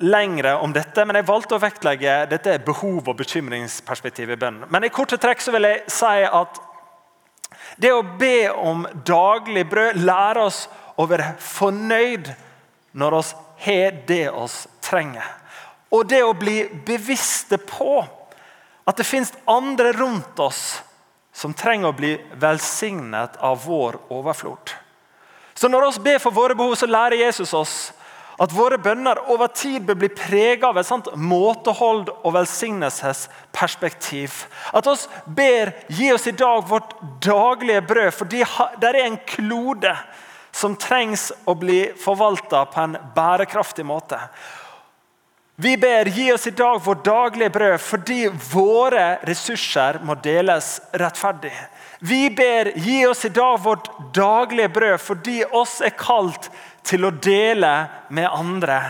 lengre 0.00 0.56
om 0.60 0.72
dette, 0.72 1.04
men 1.04 1.16
jeg 1.16 1.28
valgte 1.28 1.56
å 1.56 1.62
vektlegge 1.62 2.26
dette 2.28 2.58
behov- 2.64 3.08
og 3.08 3.16
bekymringsperspektivet 3.16 4.36
i 4.36 4.40
bønnen. 4.40 4.66
Men 4.68 4.84
i 4.84 4.92
korte 4.92 5.16
trekk 5.20 5.40
så 5.40 5.52
vil 5.52 5.68
jeg 5.68 5.82
si 5.92 6.24
at 6.24 6.60
det 7.80 7.92
å 7.92 8.02
be 8.18 8.50
om 8.50 8.86
daglig 9.04 9.68
brød 9.70 10.00
lærer 10.02 10.42
oss 10.44 10.66
å 11.00 11.08
være 11.08 11.34
fornøyd 11.40 12.32
når 12.92 13.16
oss 13.20 13.34
har 13.64 13.96
det 14.08 14.26
oss 14.30 14.66
trenger. 14.84 15.26
Og 15.90 16.06
det 16.08 16.22
å 16.24 16.36
bli 16.38 16.62
bevisste 16.86 17.58
på 17.58 18.00
at 18.84 18.98
det 18.98 19.06
fins 19.06 19.32
andre 19.50 19.92
rundt 19.96 20.38
oss 20.42 20.80
som 21.32 21.54
trenger 21.56 21.90
å 21.90 21.96
bli 21.96 22.12
velsignet 22.42 23.38
av 23.40 23.64
vår 23.64 24.00
overflod. 24.12 24.74
Så 25.54 25.68
Når 25.68 25.92
vi 25.92 26.04
ber 26.04 26.18
for 26.18 26.32
våre 26.32 26.54
behov, 26.54 26.74
så 26.74 26.86
lærer 26.86 27.20
Jesus 27.20 27.54
oss 27.54 27.92
at 28.40 28.54
våre 28.56 28.78
bønner 28.80 29.18
over 29.28 29.50
tid 29.52 29.84
bør 29.84 29.98
bli 30.00 30.08
preget 30.16 30.64
av 30.64 30.78
et 30.80 30.86
sånt 30.88 31.10
måtehold 31.16 32.08
og 32.24 32.32
velsignelsesperspektiv. 32.32 34.46
At 34.72 34.86
oss 34.88 35.08
ber 35.26 35.74
gi 35.92 36.08
oss 36.14 36.24
i 36.30 36.32
dag 36.32 36.64
vårt 36.68 36.94
daglige 37.20 37.82
brød, 37.84 38.12
fordi 38.16 38.40
det 38.80 38.88
er 38.88 39.02
en 39.02 39.18
klode 39.28 39.92
som 40.52 40.76
trengs 40.76 41.30
å 41.44 41.54
bli 41.54 41.84
forvalta 41.98 42.64
på 42.70 42.80
en 42.80 42.96
bærekraftig 43.14 43.86
måte. 43.86 44.18
Vi 45.60 45.76
ber 45.76 46.08
gi 46.08 46.32
oss 46.32 46.46
i 46.46 46.50
dag 46.56 46.80
vårt 46.84 47.04
daglige 47.04 47.50
brød 47.50 47.80
fordi 47.84 48.20
våre 48.52 49.18
ressurser 49.28 49.98
må 50.02 50.14
deles 50.24 50.78
rettferdig. 50.96 51.52
Vi 52.00 52.30
ber 52.32 52.70
gi 52.80 53.02
oss 53.06 53.26
i 53.28 53.28
dag 53.28 53.58
vårt 53.60 53.90
daglige 54.16 54.70
brød 54.72 55.00
fordi 55.04 55.42
oss 55.44 55.80
er 55.84 55.92
kalt 56.00 56.48
til 56.88 57.04
å 57.04 57.12
dele 57.12 57.74
med 58.08 58.30
andre. 58.30 58.80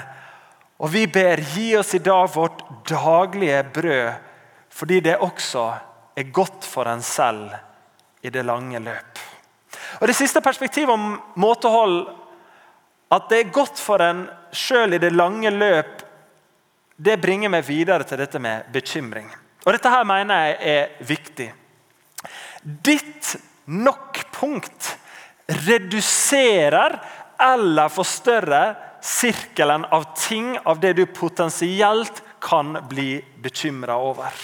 Og 0.79 0.93
vi 0.95 1.09
ber 1.11 1.43
gi 1.57 1.73
oss 1.77 1.91
i 1.99 2.03
dag 2.07 2.31
vårt 2.37 2.63
daglige 2.89 3.65
brød 3.75 4.29
fordi 4.71 5.01
det 5.09 5.19
også 5.19 5.67
er 6.17 6.31
godt 6.31 6.65
for 6.65 6.87
en 6.87 7.03
selv 7.03 7.51
i 8.23 8.31
det 8.31 8.47
lange 8.47 8.79
løp. 8.79 9.30
Og 10.01 10.07
Det 10.09 10.17
siste 10.17 10.41
perspektivet 10.41 10.93
om 10.93 11.21
måtehold, 11.37 12.09
at 13.11 13.27
det 13.29 13.39
er 13.39 13.53
godt 13.53 13.79
for 13.79 14.01
en 14.03 14.25
sjøl 14.55 14.95
i 14.95 15.03
det 15.03 15.13
lange 15.13 15.51
løp 15.51 16.07
det 17.01 17.17
bringer 17.21 17.49
meg 17.49 17.65
videre 17.65 18.05
til 18.05 18.21
dette 18.21 18.41
med 18.43 18.69
bekymring. 18.75 19.31
Og 19.65 19.73
Dette 19.73 19.93
her 19.93 20.05
mener 20.05 20.45
jeg 20.45 20.57
er 20.75 21.07
viktig. 21.09 21.47
Ditt 22.61 23.35
nok-punkt 23.73 24.91
reduserer 25.65 26.99
eller 27.41 27.93
forstørrer 27.93 28.77
sirkelen 29.01 29.87
av 29.89 30.11
ting 30.19 30.53
av 30.69 30.81
det 30.83 30.93
du 30.99 31.07
potensielt 31.09 32.21
kan 32.45 32.77
bli 32.89 33.15
bekymra 33.41 33.97
over. 33.97 34.35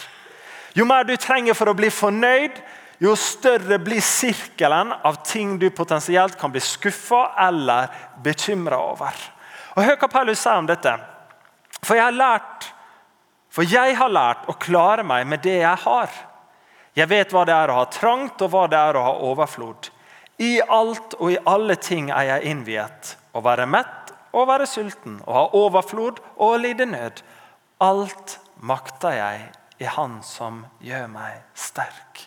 Jo 0.76 0.88
mer 0.88 1.04
du 1.04 1.14
trenger 1.20 1.56
for 1.56 1.68
å 1.68 1.76
bli 1.76 1.92
fornøyd, 1.92 2.56
jo 3.02 3.12
større 3.18 3.78
blir 3.82 4.00
sirkelen 4.04 4.92
av 4.92 5.20
ting 5.26 5.58
du 5.60 5.68
potensielt 5.70 6.38
kan 6.40 6.52
bli 6.52 6.62
skuffa 6.64 7.34
eller 7.48 7.90
bekymra 8.24 8.78
over. 8.92 9.18
Og 9.76 9.84
Hør 9.84 9.98
hva 10.00 10.08
Paulus 10.08 10.40
sier 10.40 10.62
om 10.62 10.68
dette. 10.68 10.94
For 11.84 11.98
jeg 11.98 12.16
lært 12.16 12.72
for 13.56 13.64
jeg 13.64 13.94
har 13.96 14.12
lært 14.12 14.50
å 14.52 14.54
klare 14.60 15.00
meg 15.06 15.24
med 15.24 15.40
det 15.40 15.62
jeg 15.62 15.80
har. 15.86 16.10
Jeg 16.96 17.08
vet 17.08 17.30
hva 17.32 17.46
det 17.48 17.54
er 17.56 17.70
å 17.72 17.78
ha 17.78 17.86
trangt, 17.88 18.42
og 18.44 18.50
hva 18.52 18.66
det 18.68 18.76
er 18.76 18.98
å 19.00 19.04
ha 19.06 19.14
overflod. 19.30 19.88
I 20.44 20.60
alt 20.60 21.16
og 21.16 21.32
i 21.32 21.38
alle 21.48 21.78
ting 21.80 22.10
er 22.12 22.28
jeg 22.34 22.52
innviet. 22.52 23.14
Å 23.32 23.40
være 23.40 23.64
mett 23.64 24.12
og 24.36 24.50
være 24.50 24.68
sulten, 24.68 25.22
å 25.24 25.38
ha 25.38 25.46
overflod 25.56 26.20
og 26.36 26.58
lide 26.60 26.84
nød. 26.90 27.24
Alt 27.80 28.36
makter 28.60 29.16
jeg 29.16 29.48
i 29.80 29.88
Han 29.96 30.20
som 30.24 30.66
gjør 30.84 31.08
meg 31.16 31.40
sterk. 31.56 32.25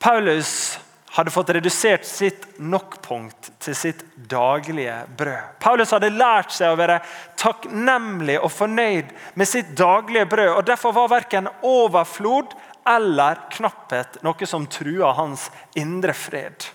Paulus 0.00 0.78
hadde 1.10 1.32
fått 1.34 1.50
redusert 1.52 2.06
sitt 2.08 2.46
nok-punkt 2.62 3.50
til 3.60 3.74
sitt 3.76 4.00
daglige 4.30 4.94
brød. 5.18 5.58
Paulus 5.60 5.90
hadde 5.92 6.12
lært 6.14 6.54
seg 6.54 6.72
å 6.72 6.78
være 6.78 7.00
takknemlig 7.40 8.38
og 8.40 8.52
fornøyd 8.54 9.10
med 9.36 9.50
sitt 9.50 9.74
daglige 9.76 10.28
brød. 10.30 10.52
og 10.54 10.68
Derfor 10.70 10.94
var 10.96 11.10
verken 11.12 11.50
overflod 11.66 12.54
eller 12.88 13.42
knapphet 13.52 14.22
noe 14.24 14.48
som 14.48 14.64
trua 14.70 15.12
hans 15.18 15.50
indre 15.76 16.14
fred. 16.16 16.70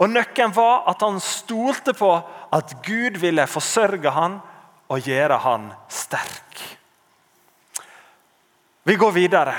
Og 0.00 0.08
Nøkkelen 0.08 0.54
var 0.56 0.86
at 0.88 1.04
han 1.04 1.20
stolte 1.20 1.92
på 1.98 2.14
at 2.56 2.72
Gud 2.86 3.20
ville 3.20 3.44
forsørge 3.50 4.14
han 4.16 4.40
og 4.88 5.12
gjøre 5.12 5.42
han 5.44 5.68
sterk. 5.92 6.64
Vi 8.88 8.96
går 8.98 9.12
videre. 9.14 9.54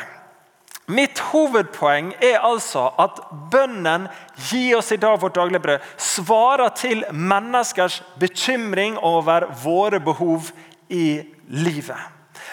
Mitt 0.91 1.19
hovedpoeng 1.31 2.11
er 2.19 2.41
altså 2.43 2.89
at 2.99 3.21
bønnen 3.51 4.09
'gi 4.35 4.73
oss 4.75 4.91
i 4.91 4.99
dag 4.99 5.21
vårt 5.21 5.35
daglige 5.35 5.63
brød' 5.63 5.85
svarer 5.97 6.69
til 6.75 7.05
menneskers 7.11 8.01
bekymring 8.19 8.97
over 8.97 9.47
våre 9.63 9.99
behov 9.99 10.51
i 10.89 11.23
livet. 11.47 11.99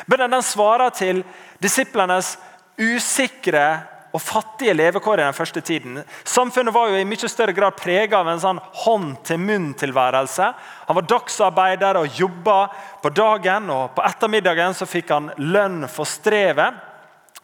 Bønnen 0.06 0.42
svarer 0.42 0.90
til 0.94 1.24
disiplenes 1.62 2.38
usikre 2.78 3.80
og 4.12 4.22
fattige 4.22 4.74
levekår 4.74 5.20
i 5.20 5.24
den 5.24 5.34
første 5.34 5.60
tiden. 5.60 6.02
Samfunnet 6.24 6.74
var 6.74 6.90
jo 6.90 6.98
i 6.98 7.06
mye 7.06 7.28
større 7.30 7.54
grad 7.54 7.76
preget 7.78 8.14
av 8.14 8.28
en 8.28 8.42
sånn 8.42 8.60
hånd-til-munn-tilværelse. 8.84 10.48
Han 10.88 10.98
var 10.98 11.06
dagsarbeider 11.06 11.98
og 12.00 12.18
jobba 12.18 12.58
på 13.02 13.12
dagen, 13.14 13.70
og 13.70 13.94
på 13.94 14.06
ettermiddagen 14.06 14.74
så 14.74 14.86
fikk 14.86 15.12
han 15.14 15.30
lønn 15.38 15.86
for 15.90 16.08
strevet. 16.08 16.89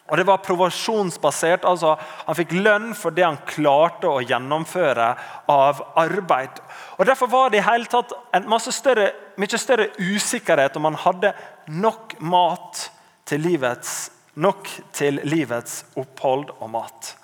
Og 0.09 0.17
Det 0.17 0.27
var 0.27 0.37
provasjonsbasert. 0.39 1.65
altså 1.65 1.97
Han 2.27 2.35
fikk 2.35 2.53
lønn 2.53 2.95
for 2.95 3.11
det 3.11 3.25
han 3.25 3.39
klarte 3.47 4.07
å 4.07 4.23
gjennomføre 4.23 5.09
av 5.49 5.83
arbeid. 5.97 6.61
Og 6.99 7.07
Derfor 7.07 7.27
var 7.27 7.51
det 7.51 7.59
i 7.59 7.67
hele 7.67 7.91
tatt 7.91 8.13
en 8.33 8.49
masse 8.49 8.73
større, 8.73 9.13
mye 9.37 9.59
større 9.59 9.91
usikkerhet 9.99 10.77
om 10.77 10.85
han 10.85 11.01
hadde 11.03 11.33
nok 11.67 12.21
mat 12.21 12.91
til 13.27 13.41
livets, 13.41 14.11
nok 14.35 14.69
til 14.93 15.21
livets 15.25 15.85
opphold 15.97 16.53
og 16.61 16.71
mat. 16.71 17.17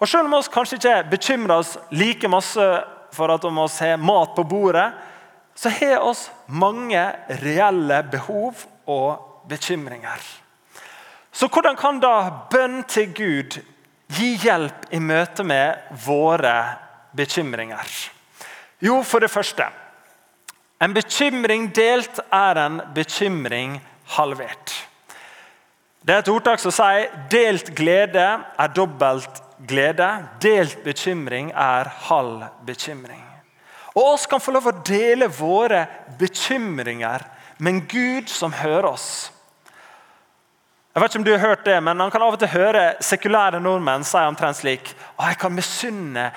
Og 0.00 0.08
Selv 0.08 0.24
om 0.24 0.36
vi 0.36 0.52
kanskje 0.52 0.76
ikke 0.76 1.10
bekymrer 1.10 1.58
oss 1.58 1.76
like 1.90 2.28
masse 2.28 2.66
for 3.12 3.32
at 3.32 3.44
om 3.44 3.60
vi 3.60 3.68
har 3.84 3.96
mat 3.96 4.34
på 4.36 4.44
bordet, 4.44 4.92
så 5.54 5.68
har 5.68 6.00
vi 6.04 6.14
mange 6.52 7.12
reelle 7.42 8.02
behov 8.12 8.66
og 8.86 9.48
bekymringer. 9.48 10.45
Så 11.36 11.50
hvordan 11.52 11.76
kan 11.76 11.98
da 12.00 12.46
bønn 12.48 12.80
til 12.88 13.10
Gud 13.12 13.58
gi 14.16 14.28
hjelp 14.40 14.86
i 14.96 15.00
møte 15.04 15.44
med 15.44 15.90
våre 16.06 16.54
bekymringer? 17.16 17.90
Jo, 18.80 19.02
for 19.04 19.20
det 19.20 19.32
første 19.32 19.68
En 20.80 20.92
bekymring 20.92 21.70
delt 21.72 22.18
er 22.32 22.58
en 22.60 22.74
bekymring 22.94 23.78
halvert. 24.12 24.74
Det 26.04 26.12
er 26.14 26.18
et 26.20 26.28
ordtak 26.28 26.60
som 26.60 26.70
sier 26.70 27.08
'delt 27.30 27.74
glede 27.74 28.26
er 28.58 28.74
dobbelt 28.76 29.40
glede'. 29.68 30.26
Delt 30.40 30.84
bekymring 30.84 31.50
er 31.50 31.88
halv 31.88 32.44
bekymring. 32.66 33.24
Og 33.94 34.12
oss 34.12 34.26
kan 34.26 34.40
få 34.40 34.52
lov 34.52 34.66
å 34.68 34.82
dele 34.84 35.28
våre 35.28 35.86
bekymringer 36.18 37.24
med 37.58 37.72
en 37.72 37.80
Gud 37.88 38.28
som 38.28 38.52
hører 38.52 38.92
oss. 38.92 39.32
Jeg 40.96 41.02
vet 41.02 41.12
ikke 41.12 41.20
om 41.20 41.24
du 41.26 41.32
har 41.34 41.42
hørt 41.42 41.64
det, 41.66 41.76
men 41.84 42.00
Han 42.00 42.10
kan 42.10 42.22
av 42.24 42.32
og 42.32 42.40
til 42.40 42.48
høre 42.54 42.82
sekulære 43.04 43.58
nordmenn 43.60 44.04
si 44.08 44.16
omtrent 44.16 44.56
slik 44.56 44.94
å, 45.18 45.26
Jeg 45.26 45.36
kan 45.42 45.52
misunne 45.52 46.30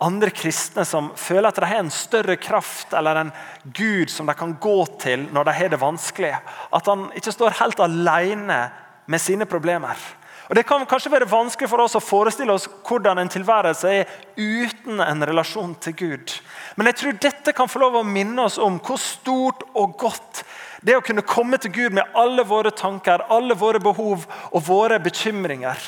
andre 0.00 0.30
kristne 0.32 0.86
som 0.88 1.10
føler 1.20 1.50
at 1.50 1.58
de 1.60 1.68
har 1.68 1.82
en 1.82 1.92
større 1.92 2.38
kraft 2.40 2.96
eller 2.96 3.20
en 3.20 3.32
Gud 3.76 4.08
som 4.08 4.24
de 4.28 4.32
kan 4.32 4.54
gå 4.56 4.86
til 5.02 5.26
når 5.36 5.44
de 5.44 5.54
har 5.58 5.68
det 5.68 5.80
vanskelig. 5.80 6.32
At 6.72 6.88
han 6.88 7.10
ikke 7.12 7.34
står 7.36 7.58
helt 7.60 7.80
alene 7.84 8.58
med 9.04 9.20
sine 9.20 9.44
problemer. 9.44 10.00
Og 10.48 10.56
Det 10.56 10.64
kan 10.64 10.86
kanskje 10.88 11.12
være 11.12 11.28
vanskelig 11.28 11.68
for 11.68 11.84
oss 11.84 11.98
å 12.00 12.04
forestille 12.04 12.56
oss 12.56 12.70
hvordan 12.88 13.20
en 13.20 13.28
tilværelse 13.28 13.92
er 14.00 14.16
uten 14.36 15.00
en 15.04 15.28
relasjon 15.28 15.74
til 15.76 15.92
Gud. 15.92 16.38
Men 16.76 16.88
jeg 16.88 17.02
tror 17.02 17.20
dette 17.20 17.52
kan 17.52 17.68
få 17.68 17.84
lov 17.84 18.00
å 18.00 18.06
minne 18.06 18.48
oss 18.48 18.56
om 18.56 18.80
hvor 18.80 18.96
stort 18.96 19.68
og 19.74 19.98
godt 20.00 20.46
det 20.86 20.94
å 20.94 21.02
kunne 21.02 21.26
komme 21.26 21.58
til 21.58 21.72
Gud 21.74 21.94
med 21.96 22.14
alle 22.14 22.44
våre 22.46 22.70
tanker, 22.70 23.24
alle 23.32 23.56
våre 23.58 23.80
behov 23.82 24.26
og 24.52 24.60
våre 24.68 25.00
bekymringer. 25.02 25.80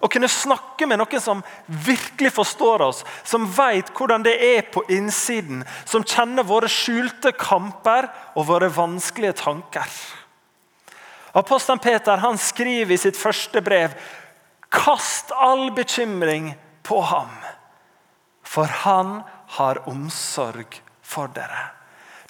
Å 0.00 0.08
kunne 0.12 0.28
snakke 0.28 0.88
med 0.88 1.00
noen 1.00 1.20
som 1.20 1.42
virkelig 1.66 2.32
forstår 2.36 2.84
oss, 2.84 3.02
som 3.24 3.44
vet 3.52 3.92
hvordan 3.96 4.24
det 4.24 4.34
er 4.44 4.66
på 4.72 4.82
innsiden, 4.92 5.62
som 5.84 6.04
kjenner 6.04 6.44
våre 6.48 6.68
skjulte 6.72 7.32
kamper 7.36 8.08
og 8.36 8.48
våre 8.48 8.72
vanskelige 8.72 9.38
tanker. 9.44 9.88
Apostelen 11.36 11.80
Peter 11.84 12.20
han 12.24 12.40
skriver 12.40 12.96
i 12.96 13.00
sitt 13.00 13.16
første 13.20 13.60
brev 13.64 13.96
Kast 14.72 15.30
all 15.36 15.68
bekymring 15.76 16.54
på 16.84 17.00
ham, 17.12 17.32
for 18.42 18.72
han 18.88 19.18
har 19.56 19.84
omsorg 19.88 20.80
for 21.04 21.28
dere. 21.36 21.76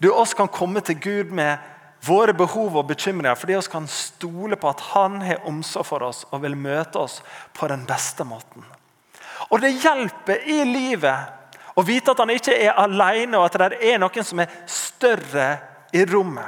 Du 0.00 0.10
oss 0.12 0.34
kan 0.34 0.48
komme 0.48 0.80
til 0.84 0.98
Gud 1.00 1.32
med 1.32 1.58
våre 2.06 2.34
behov 2.36 2.76
og 2.76 2.88
bekymringer 2.90 3.38
fordi 3.38 3.56
vi 3.56 3.70
kan 3.72 3.86
stole 3.88 4.56
på 4.60 4.68
at 4.68 4.80
Han 4.92 5.22
har 5.22 5.46
omsorg 5.48 5.86
for 5.86 6.04
oss 6.06 6.24
og 6.30 6.42
vil 6.42 6.56
møte 6.56 7.00
oss 7.00 7.22
på 7.56 7.68
den 7.68 7.86
beste 7.88 8.24
måten. 8.24 8.64
Og 9.50 9.60
det 9.60 9.76
hjelper 9.80 10.44
i 10.48 10.62
livet 10.64 11.76
å 11.76 11.84
vite 11.84 12.12
at 12.12 12.20
han 12.22 12.32
ikke 12.32 12.54
er 12.56 12.78
alene, 12.80 13.36
og 13.36 13.46
at 13.46 13.58
det 13.60 13.80
er 13.84 13.98
noen 14.00 14.24
som 14.24 14.40
er 14.40 14.52
større 14.70 15.48
i 15.92 16.06
rommet. 16.08 16.46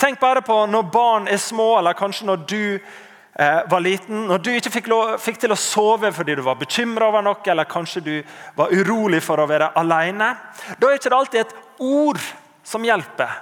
Tenk 0.00 0.20
bare 0.20 0.40
på 0.46 0.54
når 0.70 0.88
barn 0.94 1.28
er 1.28 1.40
små, 1.42 1.74
eller 1.78 1.98
kanskje 1.98 2.28
når 2.28 2.44
du 2.48 2.62
var 3.38 3.80
liten. 3.80 4.24
Når 4.26 4.40
du 4.42 4.50
ikke 4.50 4.72
fikk, 4.74 4.88
lov, 4.90 5.12
fikk, 5.22 5.36
til 5.44 5.52
å 5.54 5.58
sove 5.58 6.10
fordi 6.14 6.34
du 6.34 6.42
var 6.42 6.58
bekymra 6.58 7.06
over 7.12 7.22
noe, 7.22 7.38
eller 7.46 7.68
kanskje 7.70 8.02
du 8.02 8.14
var 8.58 8.72
urolig 8.74 9.20
for 9.22 9.38
å 9.38 9.46
være 9.46 9.70
alene. 9.78 10.32
Da 10.74 10.88
er 10.88 10.96
det 10.96 10.98
ikke 10.98 11.14
alltid 11.14 11.44
et 11.44 11.54
ord 11.86 12.22
som 12.66 12.84
hjelper. 12.84 13.36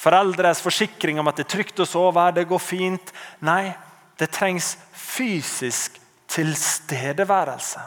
Foreldres 0.00 0.62
forsikring 0.64 1.18
om 1.20 1.28
at 1.28 1.40
det 1.40 1.48
er 1.48 1.54
trygt 1.56 1.82
å 1.82 1.88
sove, 1.88 2.30
det 2.32 2.46
går 2.48 2.62
fint. 2.62 3.10
Nei, 3.44 3.72
det 4.20 4.30
trengs 4.32 4.76
fysisk 4.96 5.98
tilstedeværelse. 6.30 7.82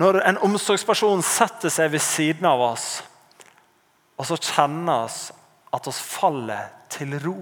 Når 0.00 0.18
en 0.26 0.40
omsorgsperson 0.42 1.22
setter 1.22 1.70
seg 1.70 1.92
ved 1.92 2.02
siden 2.02 2.48
av 2.50 2.62
oss, 2.72 2.88
og 4.18 4.26
så 4.26 4.38
kjenner 4.40 5.04
oss 5.04 5.28
at 5.74 5.86
oss 5.90 6.00
faller 6.02 6.72
til 6.90 7.14
ro. 7.22 7.36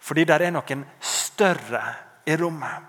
Fordi 0.00 0.24
det 0.24 0.38
er 0.38 0.54
noen 0.54 0.84
større 1.00 1.82
i 2.28 2.36
rommet. 2.36 2.86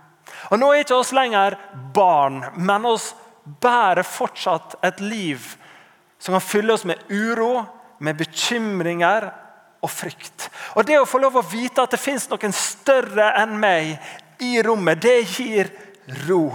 Og 0.50 0.60
Nå 0.60 0.70
er 0.72 0.84
ikke 0.84 1.00
oss 1.00 1.12
lenger 1.16 1.58
barn, 1.94 2.44
men 2.56 2.86
oss 2.88 3.12
bærer 3.62 4.06
fortsatt 4.06 4.78
et 4.86 5.02
liv 5.02 5.44
som 6.20 6.36
kan 6.36 6.44
fylle 6.44 6.74
oss 6.74 6.86
med 6.88 7.02
uro, 7.10 7.64
med 8.00 8.18
bekymringer 8.20 9.30
og 9.82 9.92
frykt. 9.92 10.50
Og 10.76 10.86
Det 10.86 11.00
å 11.00 11.08
få 11.08 11.22
lov 11.24 11.40
å 11.40 11.46
vite 11.52 11.84
at 11.84 11.92
det 11.96 12.02
fins 12.02 12.28
noen 12.30 12.56
større 12.56 13.32
enn 13.40 13.58
meg 13.60 13.96
i 14.44 14.60
rommet, 14.64 15.02
det 15.02 15.20
gir 15.36 15.72
ro. 16.28 16.52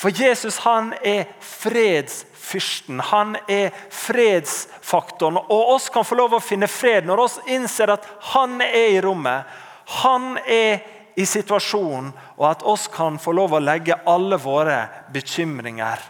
For 0.00 0.12
Jesus 0.14 0.62
han 0.64 0.94
er 1.04 1.26
fredsfyrsten. 1.44 3.00
Han 3.10 3.36
er 3.48 3.74
fredsfaktoren. 3.92 5.36
Og 5.36 5.74
oss 5.76 5.90
kan 5.92 6.06
få 6.08 6.16
lov 6.16 6.38
å 6.38 6.44
finne 6.44 6.70
fred 6.70 7.08
når 7.08 7.24
oss 7.26 7.40
innser 7.48 7.92
at 7.96 8.06
han 8.32 8.60
er 8.64 8.94
i 8.96 9.02
rommet. 9.04 9.44
Han 9.90 10.38
er 10.46 10.80
i 11.18 11.26
situasjonen, 11.26 12.12
og 12.38 12.46
at 12.50 12.62
oss 12.62 12.86
kan 12.92 13.18
få 13.18 13.34
lov 13.36 13.56
å 13.56 13.62
legge 13.62 13.98
alle 14.08 14.38
våre 14.40 14.84
bekymringer 15.12 16.02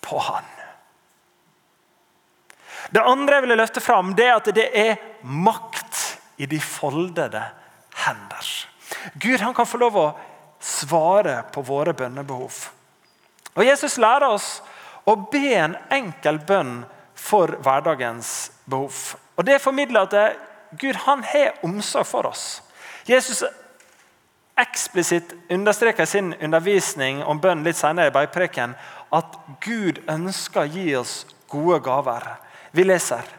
på 0.00 0.18
han. 0.24 0.48
Det 2.90 3.02
andre 3.06 3.36
jeg 3.36 3.44
vil 3.44 3.60
løfte 3.60 3.82
fram, 3.84 4.14
det 4.18 4.26
er 4.26 4.38
at 4.38 4.50
det 4.56 4.66
er 4.74 4.96
makt 5.22 6.00
i 6.40 6.48
de 6.50 6.58
foldede 6.64 7.42
hender. 8.06 8.48
Gud 9.14 9.40
han 9.44 9.54
kan 9.54 9.68
få 9.68 9.78
lov 9.78 9.98
å 10.00 10.08
svare 10.60 11.42
på 11.52 11.62
våre 11.64 11.94
bønnebehov. 11.96 12.56
Og 13.54 13.62
Jesus 13.64 13.98
lærer 14.00 14.32
oss 14.32 14.48
å 15.08 15.14
be 15.30 15.52
en 15.58 15.76
enkel 15.92 16.40
bønn 16.46 16.80
for 17.14 17.52
hverdagens 17.62 18.50
behov. 18.64 19.14
Og 19.36 19.44
Det 19.44 19.60
formidler 19.62 20.08
at 20.08 20.76
Gud 20.80 20.96
han 21.06 21.22
har 21.26 21.60
omsorg 21.66 22.08
for 22.08 22.26
oss. 22.30 22.62
Jesus 23.08 23.44
eksplisitt 24.60 25.32
understreker 25.48 26.04
sin 26.04 26.34
undervisning 26.34 27.22
om 27.24 27.40
bønn 27.40 27.64
litt 27.64 27.78
senere 27.78 28.10
i 28.10 28.14
Bergpreken 28.14 28.74
at 29.16 29.36
Gud 29.64 30.02
ønsker 30.10 30.66
å 30.66 30.70
gi 30.70 30.88
oss 31.00 31.14
gode 31.50 31.80
gaver. 31.84 32.26
Vi 32.76 32.84
leser 32.84 33.36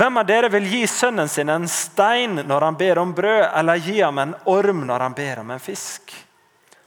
hvem 0.00 0.16
av 0.16 0.26
dere 0.26 0.48
vil 0.48 0.64
gi 0.64 0.86
sønnen 0.88 1.28
sin 1.28 1.50
en 1.52 1.66
stein 1.68 2.38
når 2.48 2.64
han 2.64 2.76
ber 2.78 2.98
om 3.02 3.10
brød, 3.12 3.42
eller 3.58 3.82
gi 3.84 3.98
ham 4.00 4.18
en 4.22 4.34
orm 4.48 4.86
når 4.88 5.04
han 5.04 5.16
ber 5.18 5.42
om 5.42 5.50
en 5.50 5.60
fisk? 5.60 6.14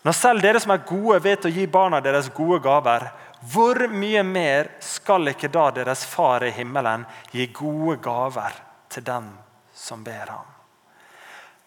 Når 0.01 0.15
selv 0.17 0.41
dere 0.41 0.59
som 0.63 0.73
er 0.73 0.81
gode, 0.87 1.19
vet 1.21 1.45
å 1.45 1.51
gi 1.53 1.67
barna 1.67 1.99
deres 2.01 2.31
gode 2.33 2.57
gaver, 2.63 3.05
hvor 3.53 3.85
mye 3.91 4.23
mer 4.25 4.71
skal 4.81 5.29
ikke 5.29 5.51
da 5.53 5.67
deres 5.75 6.07
far 6.09 6.47
i 6.47 6.51
himmelen 6.55 7.05
gi 7.31 7.51
gode 7.53 7.99
gaver 8.01 8.57
til 8.89 9.05
den 9.05 9.29
som 9.75 10.01
ber 10.03 10.33
ham? 10.33 10.52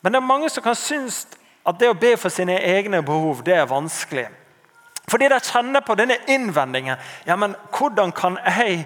Men 0.06 0.14
det 0.14 0.20
er 0.20 0.26
mange 0.28 0.46
som 0.54 0.62
kan 0.62 0.76
synes 0.78 1.24
at 1.66 1.80
det 1.80 1.88
å 1.90 1.96
be 1.98 2.12
for 2.14 2.30
sine 2.30 2.60
egne 2.62 3.00
behov 3.02 3.40
det 3.42 3.56
er 3.58 3.66
vanskelig. 3.66 4.28
Fordi 5.10 5.26
de 5.32 5.38
kjenner 5.42 5.82
på 5.82 5.96
denne 5.98 6.20
innvendingen. 6.30 7.00
Ja, 7.26 7.34
men 7.34 7.56
hvordan 7.74 8.12
kan 8.14 8.38
jeg 8.46 8.84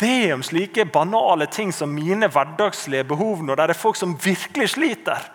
be 0.00 0.32
om 0.32 0.42
slike 0.42 0.86
banale 0.88 1.50
ting 1.52 1.68
som 1.72 1.92
mine 1.92 2.30
hverdagslige 2.32 3.04
behov 3.12 3.44
når 3.44 3.60
det 3.60 3.68
er 3.68 3.80
folk 3.82 4.00
som 4.00 4.16
virkelig 4.16 4.70
sliter. 4.78 5.28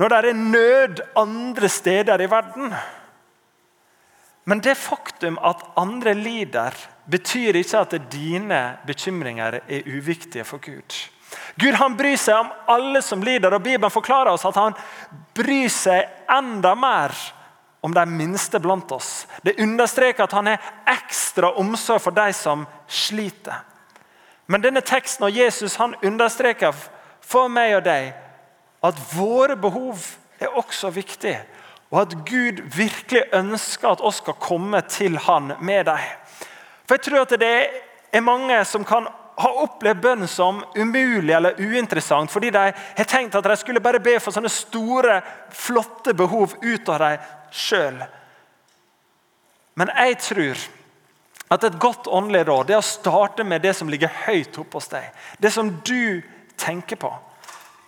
Når 0.00 0.08
det 0.08 0.18
er 0.18 0.40
nød 0.40 1.02
andre 1.20 1.68
steder 1.68 2.24
i 2.24 2.30
verden. 2.32 2.72
Men 4.48 4.64
det 4.64 4.80
faktum 4.80 5.36
at 5.44 5.60
andre 5.76 6.16
lider, 6.16 6.72
betyr 7.04 7.60
ikke 7.60 7.84
at 7.84 7.98
dine 8.12 8.78
bekymringer 8.88 9.60
er 9.68 9.92
uviktige 9.92 10.44
for 10.48 10.56
Gud. 10.56 11.04
Gud 11.56 11.74
han 11.74 11.96
bryr 11.96 12.16
seg 12.20 12.40
om 12.40 12.52
alle 12.70 13.02
som 13.02 13.22
lider, 13.24 13.54
og 13.54 13.62
Bibelen 13.62 13.92
forklarer 13.92 14.32
oss 14.34 14.46
at 14.48 14.58
han 14.58 14.76
bryr 15.36 15.70
seg 15.72 16.08
enda 16.30 16.74
mer 16.78 17.14
om 17.84 17.94
de 17.94 18.04
minste 18.08 18.60
blant 18.60 18.92
oss. 18.92 19.26
Det 19.42 19.58
understreker 19.60 20.24
at 20.24 20.32
han 20.32 20.48
har 20.48 20.72
ekstra 20.94 21.52
omsorg 21.60 22.00
for 22.00 22.16
de 22.16 22.30
som 22.32 22.66
sliter. 22.88 23.60
Men 24.46 24.64
denne 24.64 24.80
teksten 24.84 25.26
og 25.26 25.36
Jesus 25.36 25.76
han 25.80 25.96
understreker 26.04 26.76
for 27.24 27.52
meg 27.52 27.78
og 27.78 27.84
deg 27.86 28.12
at 28.84 29.00
våre 29.14 29.56
behov 29.56 30.00
er 30.40 30.56
også 30.56 30.90
viktige. 30.92 31.40
Og 31.92 32.00
at 32.02 32.16
Gud 32.26 32.64
virkelig 32.74 33.22
ønsker 33.32 33.92
at 33.92 34.02
oss 34.04 34.18
skal 34.22 34.36
komme 34.40 34.80
til 34.88 35.18
Han 35.28 35.52
med 35.60 35.84
dem. 35.86 36.08
For 36.84 36.96
jeg 36.96 37.04
tror 37.06 37.22
at 37.22 37.36
det 37.40 37.52
er 38.12 38.24
mange 38.24 38.58
som 38.68 38.84
kan 38.84 39.06
ha 39.36 39.50
opplevd 39.64 40.02
bønn 40.02 40.28
som 40.30 40.60
umulig 40.76 41.34
eller 41.34 41.58
uinteressant 41.58 42.30
fordi 42.30 42.52
de 42.54 42.68
har 42.70 43.08
tenkt 43.10 43.34
at 43.34 43.46
de 43.46 43.56
skulle 43.58 43.82
bare 43.82 44.02
be 44.02 44.16
for 44.22 44.34
sånne 44.34 44.52
store, 44.52 45.18
flotte 45.50 46.14
behov 46.14 46.54
ut 46.62 46.92
av 46.94 47.02
dem 47.02 47.32
sjøl. 47.54 47.98
Men 49.74 49.90
jeg 49.98 50.18
tror 50.22 50.64
at 51.54 51.66
et 51.66 51.78
godt 51.82 52.08
åndelig 52.10 52.46
råd 52.48 52.70
er 52.72 52.80
å 52.80 52.86
starte 52.86 53.44
med 53.46 53.62
det 53.62 53.74
som 53.76 53.90
ligger 53.90 54.12
høyt 54.24 54.56
oppe 54.62 54.78
hos 54.78 54.90
deg. 54.90 55.10
Det 55.38 55.50
som 55.54 55.70
du 55.86 56.22
tenker 56.58 56.98
på. 56.98 57.10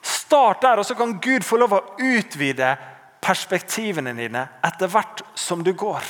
Start 0.02 0.62
der, 0.62 0.78
og 0.78 0.86
så 0.86 0.94
kan 0.98 1.16
Gud 1.22 1.44
få 1.46 1.58
lov 1.58 1.74
å 1.74 1.84
utvide 1.98 2.74
perspektivene 3.22 4.14
dine 4.14 4.44
etter 4.66 4.90
hvert 4.90 5.22
som 5.34 5.64
du 5.66 5.72
går. 5.74 6.02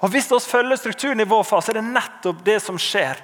Og 0.00 0.12
Hvis 0.12 0.28
vi 0.30 0.38
følger 0.40 0.76
strukturen 0.76 1.20
i 1.20 1.28
vår 1.28 1.44
fase, 1.44 1.72
er 1.72 1.80
det 1.80 1.88
nettopp 1.88 2.44
det 2.44 2.58
som 2.62 2.78
skjer. 2.78 3.18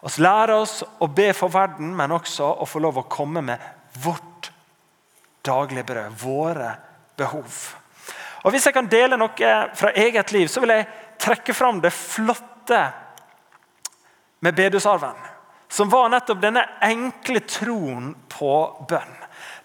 Vi 0.00 0.22
lærer 0.24 0.54
oss 0.56 0.80
å 0.98 1.08
be 1.12 1.28
for 1.36 1.52
verden, 1.52 1.92
men 1.96 2.14
også 2.16 2.46
å 2.62 2.68
få 2.68 2.80
lov 2.80 3.02
å 3.02 3.08
komme 3.10 3.42
med 3.44 3.60
vårt 4.00 4.50
daglige 5.44 5.84
brød. 5.84 6.16
Våre 6.22 6.70
behov. 7.16 7.58
Og 8.44 8.50
Hvis 8.54 8.66
jeg 8.66 8.74
kan 8.74 8.88
dele 8.88 9.18
noe 9.20 9.52
fra 9.76 9.92
eget 9.92 10.32
liv, 10.32 10.48
så 10.48 10.62
vil 10.64 10.72
jeg 10.72 10.88
trekke 11.20 11.54
fram 11.54 11.80
det 11.84 11.92
flotte 11.92 12.80
med 14.40 14.56
bedusarven. 14.56 15.16
Som 15.68 15.90
var 15.92 16.08
nettopp 16.10 16.40
denne 16.42 16.64
enkle 16.82 17.44
troen 17.46 18.14
på 18.32 18.54
bønn. 18.88 19.16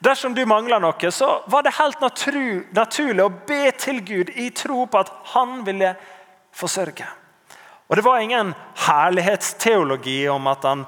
Dersom 0.03 0.35
du 0.35 0.43
mangler 0.45 0.83
noe, 0.83 1.11
så 1.11 1.39
var 1.47 1.63
det 1.63 1.77
helt 1.79 2.03
naturlig 2.03 3.23
å 3.23 3.33
be 3.47 3.71
til 3.79 4.03
Gud 4.05 4.29
i 4.35 4.51
tro 4.53 4.83
på 4.85 4.99
at 4.99 5.11
han 5.33 5.63
ville 5.65 5.95
forsørge. 6.55 7.07
Og 7.87 7.95
Det 7.95 8.05
var 8.05 8.19
ingen 8.19 8.53
herlighetsteologi 8.87 10.27
om 10.29 10.47
at 10.49 10.63
han, 10.65 10.85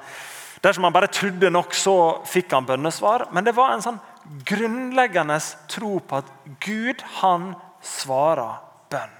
dersom 0.62 0.88
han 0.88 0.94
bare 0.94 1.10
trodde 1.12 1.50
nok, 1.50 1.74
så 1.74 1.96
fikk 2.26 2.52
han 2.56 2.66
bønnesvar. 2.66 3.28
Men 3.32 3.46
det 3.46 3.54
var 3.56 3.74
en 3.74 3.84
sånn 3.84 4.00
grunnleggende 4.48 5.38
tro 5.70 5.98
på 6.00 6.20
at 6.20 6.32
Gud 6.64 7.04
han 7.20 7.52
svarer 7.84 8.58
bønn. 8.90 9.14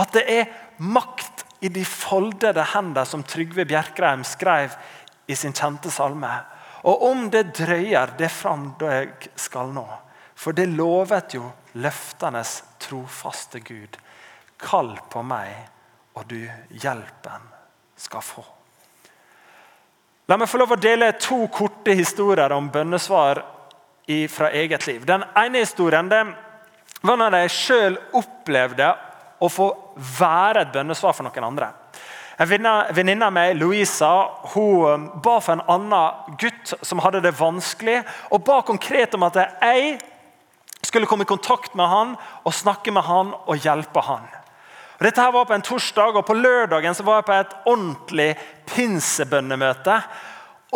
At 0.00 0.12
det 0.16 0.24
er 0.28 0.52
makt 0.82 1.46
i 1.62 1.70
de 1.72 1.84
foldede 1.86 2.64
hender, 2.74 3.06
som 3.08 3.24
Trygve 3.24 3.64
Bjerkreim 3.68 4.24
skrev 4.26 4.74
i 5.30 5.36
sin 5.38 5.54
kjente 5.54 5.92
salme. 5.94 6.30
Og 6.88 7.04
om 7.06 7.28
det 7.30 7.52
drøyer, 7.56 8.16
det 8.18 8.32
fram 8.34 8.72
da 8.80 8.96
jeg 8.98 9.30
skal 9.38 9.70
nå. 9.74 9.86
For 10.34 10.56
det 10.56 10.72
lovet 10.72 11.36
jo 11.36 11.46
løftenes 11.78 12.56
trofaste 12.82 13.62
Gud. 13.62 13.94
Kall 14.62 14.96
på 15.10 15.22
meg, 15.26 15.54
og 16.14 16.26
du 16.28 16.40
hjelpen 16.82 17.48
skal 17.96 18.24
få. 18.24 18.44
La 20.30 20.38
meg 20.38 20.48
få 20.48 20.60
lov 20.60 20.76
å 20.76 20.80
dele 20.80 21.12
to 21.20 21.44
korte 21.52 21.94
historier 21.98 22.52
om 22.54 22.70
bønnesvar 22.72 23.42
fra 24.28 24.50
eget 24.50 24.86
liv. 24.86 25.04
Den 25.06 25.24
ene 25.38 25.62
historien 25.62 26.08
det 26.10 26.22
var 27.02 27.18
når 27.18 27.36
jeg 27.42 27.54
sjøl 27.56 27.98
opplevde 28.18 28.90
å 29.42 29.48
få 29.50 29.68
være 30.18 30.62
et 30.62 30.74
bønnesvar 30.74 31.14
for 31.16 31.26
noen 31.26 31.48
andre. 31.48 31.70
En 32.40 32.48
venninne 32.48 33.26
av 33.26 33.34
meg, 33.34 33.56
Louisa, 33.58 34.10
hun 34.54 34.86
um, 34.88 35.08
ba 35.22 35.36
for 35.42 35.54
en 35.54 35.64
annen 35.70 36.36
gutt 36.40 36.72
som 36.82 37.02
hadde 37.04 37.20
det 37.22 37.34
vanskelig, 37.38 38.00
og 38.32 38.42
ba 38.46 38.62
konkret 38.66 39.14
om 39.14 39.26
at 39.28 39.38
jeg 39.42 39.98
skulle 40.82 41.06
komme 41.06 41.26
i 41.26 41.30
kontakt 41.30 41.76
med 41.78 41.90
han 41.90 42.14
og 42.42 42.56
snakke 42.56 42.94
med 42.94 43.06
han 43.06 43.34
og 43.36 43.62
hjelpe 43.62 44.02
han. 44.06 44.24
Og 45.02 45.08
dette 45.08 45.18
her 45.18 45.32
var 45.34 45.48
på 45.50 45.54
en 45.56 45.64
torsdag, 45.66 46.14
og 46.14 46.22
på 46.28 46.36
lørdagen 46.38 46.94
så 46.94 47.02
var 47.02 47.16
jeg 47.18 47.26
på 47.26 47.34
et 47.34 47.54
ordentlig 47.72 48.26
pinsebønnemøte. 48.70 49.96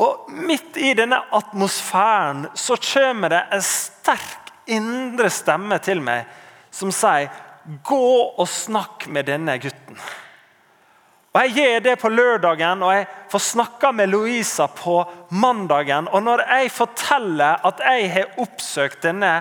Og 0.02 0.32
Midt 0.34 0.74
i 0.82 0.90
denne 0.98 1.20
atmosfæren 1.38 2.48
så 2.58 2.74
kommer 2.88 3.30
det 3.30 3.44
en 3.54 3.62
sterk 3.62 4.50
indre 4.66 5.30
stemme 5.30 5.78
til 5.78 6.02
meg 6.02 6.26
som 6.74 6.90
sier 6.90 7.30
Gå 7.86 8.08
og 8.34 8.50
snakk 8.50 9.06
med 9.14 9.30
denne 9.30 9.54
gutten. 9.62 10.02
Og 11.30 11.40
Jeg 11.44 11.54
gjør 11.54 11.86
det 11.86 11.96
på 12.02 12.10
lørdagen, 12.10 12.82
og 12.82 12.94
jeg 12.96 13.06
får 13.30 13.44
snakka 13.46 13.92
med 13.94 14.10
Louisa 14.10 14.66
på 14.66 15.04
mandagen. 15.30 16.10
Og 16.10 16.26
når 16.26 16.42
jeg 16.50 16.74
forteller 16.74 17.62
at 17.62 17.86
jeg 17.92 18.10
har 18.10 18.38
oppsøkt 18.42 19.06
denne 19.06 19.36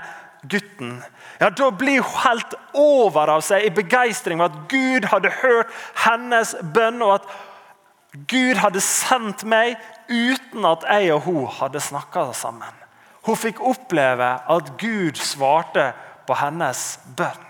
gutten, 0.46 1.00
ja, 1.40 1.50
da 1.50 1.72
blir 1.72 2.02
hun 2.02 2.22
helt 2.24 2.56
over 2.74 3.34
av 3.36 3.44
seg 3.46 3.66
i 3.68 3.74
begeistring 3.76 4.40
over 4.40 4.54
at 4.54 4.72
Gud 4.72 5.10
hadde 5.12 5.34
hørt 5.42 5.74
hennes 6.06 6.56
bønn, 6.76 7.02
og 7.04 7.20
at 7.20 8.26
Gud 8.32 8.62
hadde 8.62 8.84
sendt 8.84 9.44
meg 9.44 9.76
uten 10.08 10.66
at 10.68 10.86
jeg 10.88 11.12
og 11.16 11.26
hun 11.28 11.48
hadde 11.58 11.84
snakka 11.84 12.30
sammen. 12.38 12.84
Hun 13.26 13.40
fikk 13.40 13.60
oppleve 13.66 14.36
at 14.54 14.76
Gud 14.80 15.18
svarte 15.20 15.90
på 16.28 16.38
hennes 16.40 16.86
bønn. 17.18 17.42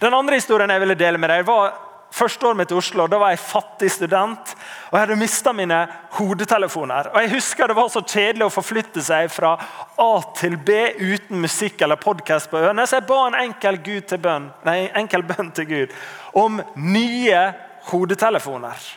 Den 0.00 0.14
andre 0.14 0.38
historien 0.38 0.70
jeg 0.70 0.82
ville 0.82 0.98
dele 0.98 1.18
med 1.20 1.30
deg, 1.32 1.46
var 1.46 1.74
første 2.14 2.46
året 2.46 2.58
mitt 2.60 2.72
i 2.72 2.76
Oslo 2.78 3.06
da 3.10 3.18
var 3.20 3.32
jeg 3.32 3.42
fattig 3.42 3.90
student. 3.92 4.54
og 4.88 4.96
Jeg 4.96 5.04
hadde 5.04 5.18
mista 5.20 5.52
mine 5.52 5.78
hodetelefoner. 6.18 7.10
Og 7.12 7.22
jeg 7.22 7.32
husker 7.34 7.68
Det 7.68 7.76
var 7.76 7.88
så 7.92 8.02
kjedelig 8.02 8.46
å 8.46 8.52
forflytte 8.52 9.02
seg 9.04 9.30
fra 9.30 9.54
A 9.98 10.10
til 10.36 10.56
B 10.56 10.78
uten 10.98 11.40
musikk 11.40 11.82
eller 11.82 11.96
podkast 11.96 12.50
på 12.50 12.58
ørene, 12.58 12.86
så 12.86 12.98
jeg 12.98 13.08
ba 13.08 13.20
en 13.26 13.40
enkel, 13.42 13.78
bønn, 14.18 14.50
nei, 14.64 14.90
enkel 14.94 15.22
bønn 15.22 15.52
til 15.52 15.68
Gud 15.68 15.94
om 16.34 16.62
nye 16.76 17.42
hodetelefoner. 17.90 18.88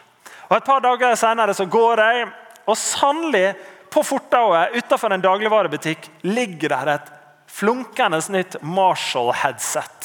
Og 0.49 0.57
Et 0.57 0.65
par 0.65 0.81
dager 0.83 1.15
senere 1.15 1.53
så 1.53 1.65
går 1.65 1.99
jeg, 1.99 2.27
og 2.67 2.77
sannelig, 2.77 3.55
på 3.91 4.03
fortauet 4.07 4.75
utenfor 4.77 5.11
en 5.11 5.23
dagligvarebutikk 5.23 6.05
ligger 6.23 6.71
der 6.71 6.91
et 6.93 7.09
flunkende 7.51 8.21
nytt 8.31 8.55
Marshall-headset. 8.63 10.00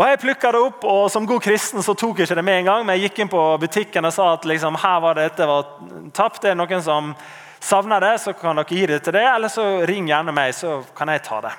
Og 0.00 0.06
Jeg 0.08 0.20
plukka 0.22 0.48
det 0.54 0.60
opp, 0.64 0.84
og 0.88 1.10
som 1.12 1.26
god 1.28 1.42
kristen 1.44 1.84
så 1.84 1.92
tok 1.92 2.22
jeg 2.22 2.30
ikke 2.30 2.38
det 2.38 2.44
med 2.46 2.62
en 2.62 2.68
gang. 2.70 2.84
Men 2.86 2.96
jeg 2.96 3.10
gikk 3.10 3.18
inn 3.20 3.28
på 3.28 3.40
butikken 3.60 4.08
og 4.08 4.14
sa 4.16 4.30
at 4.32 4.46
liksom, 4.48 4.78
her 4.80 5.00
var 5.04 5.18
dette 5.18 5.48
var 5.48 5.74
tapt. 6.16 6.40
Det 6.40 6.54
er 6.54 6.56
noen 6.56 6.80
som 6.80 7.10
savner 7.60 8.00
det, 8.00 8.14
så 8.22 8.32
kan 8.32 8.56
dere 8.56 8.78
gi 8.78 8.86
det 8.88 9.02
til 9.04 9.18
det. 9.18 9.26
Eller 9.28 9.52
så 9.52 9.66
ring 9.90 10.08
gjerne 10.08 10.32
meg, 10.32 10.54
så 10.56 10.78
kan 10.96 11.12
jeg 11.12 11.20
ta 11.26 11.42
det. 11.44 11.52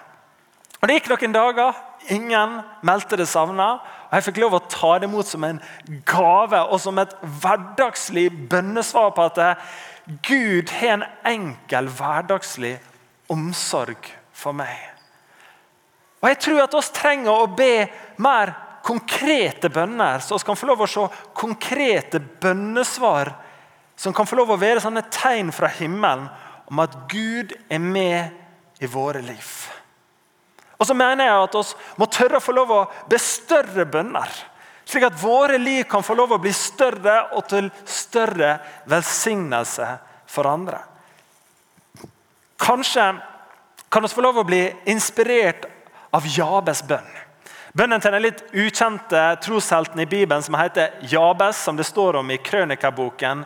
Og 0.82 0.90
Det 0.90 0.96
gikk 0.98 1.12
noen 1.12 1.36
dager. 1.38 1.82
Ingen 2.10 2.56
meldte 2.82 3.20
det 3.22 3.30
savna. 3.30 3.76
Og 4.10 4.18
jeg 4.18 4.26
fikk 4.32 4.42
lov 4.42 4.58
å 4.58 4.64
ta 4.66 4.96
det 4.98 5.12
imot 5.12 5.30
som 5.30 5.46
en 5.46 5.62
gave 6.10 6.64
og 6.66 6.82
som 6.82 6.98
et 6.98 7.14
hverdagslig 7.22 8.26
bønnesvar 8.50 9.14
på 9.14 9.28
at 9.30 9.62
Gud 10.26 10.74
har 10.80 10.98
en 10.98 11.06
enkel, 11.30 11.94
hverdagslig 11.94 12.80
omsorg 13.30 14.10
for 14.34 14.58
meg. 14.58 14.91
Og 16.22 16.30
Jeg 16.30 16.40
tror 16.40 16.62
at 16.64 16.76
oss 16.78 16.92
trenger 16.94 17.32
å 17.34 17.50
be 17.58 17.88
mer 18.22 18.54
konkrete 18.86 19.70
bønner, 19.70 20.22
så 20.22 20.38
vi 20.38 20.46
kan 20.46 20.58
få 20.58 20.70
lov 20.70 20.84
å 20.84 20.90
se 20.90 21.08
konkrete 21.38 22.20
bønnesvar 22.20 23.34
som 23.98 24.14
kan 24.14 24.26
få 24.26 24.40
lov 24.40 24.54
å 24.54 24.62
være 24.62 24.82
sånne 24.82 25.04
tegn 25.14 25.52
fra 25.54 25.70
himmelen 25.70 26.28
om 26.72 26.80
at 26.82 26.96
Gud 27.12 27.54
er 27.70 27.82
med 27.82 28.82
i 28.82 28.90
våre 28.90 29.22
liv. 29.22 29.50
Og 30.82 30.88
så 30.90 30.96
mener 30.98 31.28
jeg 31.28 31.44
at 31.44 31.58
oss 31.60 31.76
må 32.02 32.08
tørre 32.10 32.40
å 32.40 32.44
få 32.44 32.56
lov 32.58 32.72
å 32.74 32.86
be 33.10 33.20
større 33.22 33.86
bønner. 33.86 34.32
Slik 34.86 35.06
at 35.06 35.20
våre 35.22 35.60
liv 35.62 35.84
kan 35.90 36.02
få 36.04 36.16
lov 36.18 36.34
å 36.34 36.40
bli 36.42 36.54
større 36.56 37.18
og 37.38 37.46
til 37.52 37.68
større 37.86 38.56
velsignelse 38.90 39.90
for 40.32 40.50
andre. 40.50 40.80
Kanskje 42.62 43.06
kan 43.92 44.04
vi 44.04 44.10
få 44.10 44.26
lov 44.26 44.42
å 44.42 44.48
bli 44.48 44.64
inspirert 44.90 45.68
av 46.12 46.28
Jabes 46.28 46.84
bønn. 46.88 47.12
Bønnen 47.74 48.04
til 48.04 48.12
den 48.12 48.26
litt 48.26 48.42
ukjente 48.52 49.20
troshelten 49.44 50.02
i 50.04 50.10
Bibelen 50.10 50.44
som 50.44 50.58
heter 50.60 50.98
Jabes, 51.08 51.62
som 51.64 51.78
det 51.80 51.88
står 51.88 52.20
om 52.20 52.32
i 52.32 52.40
Krønikaboken, 52.44 53.46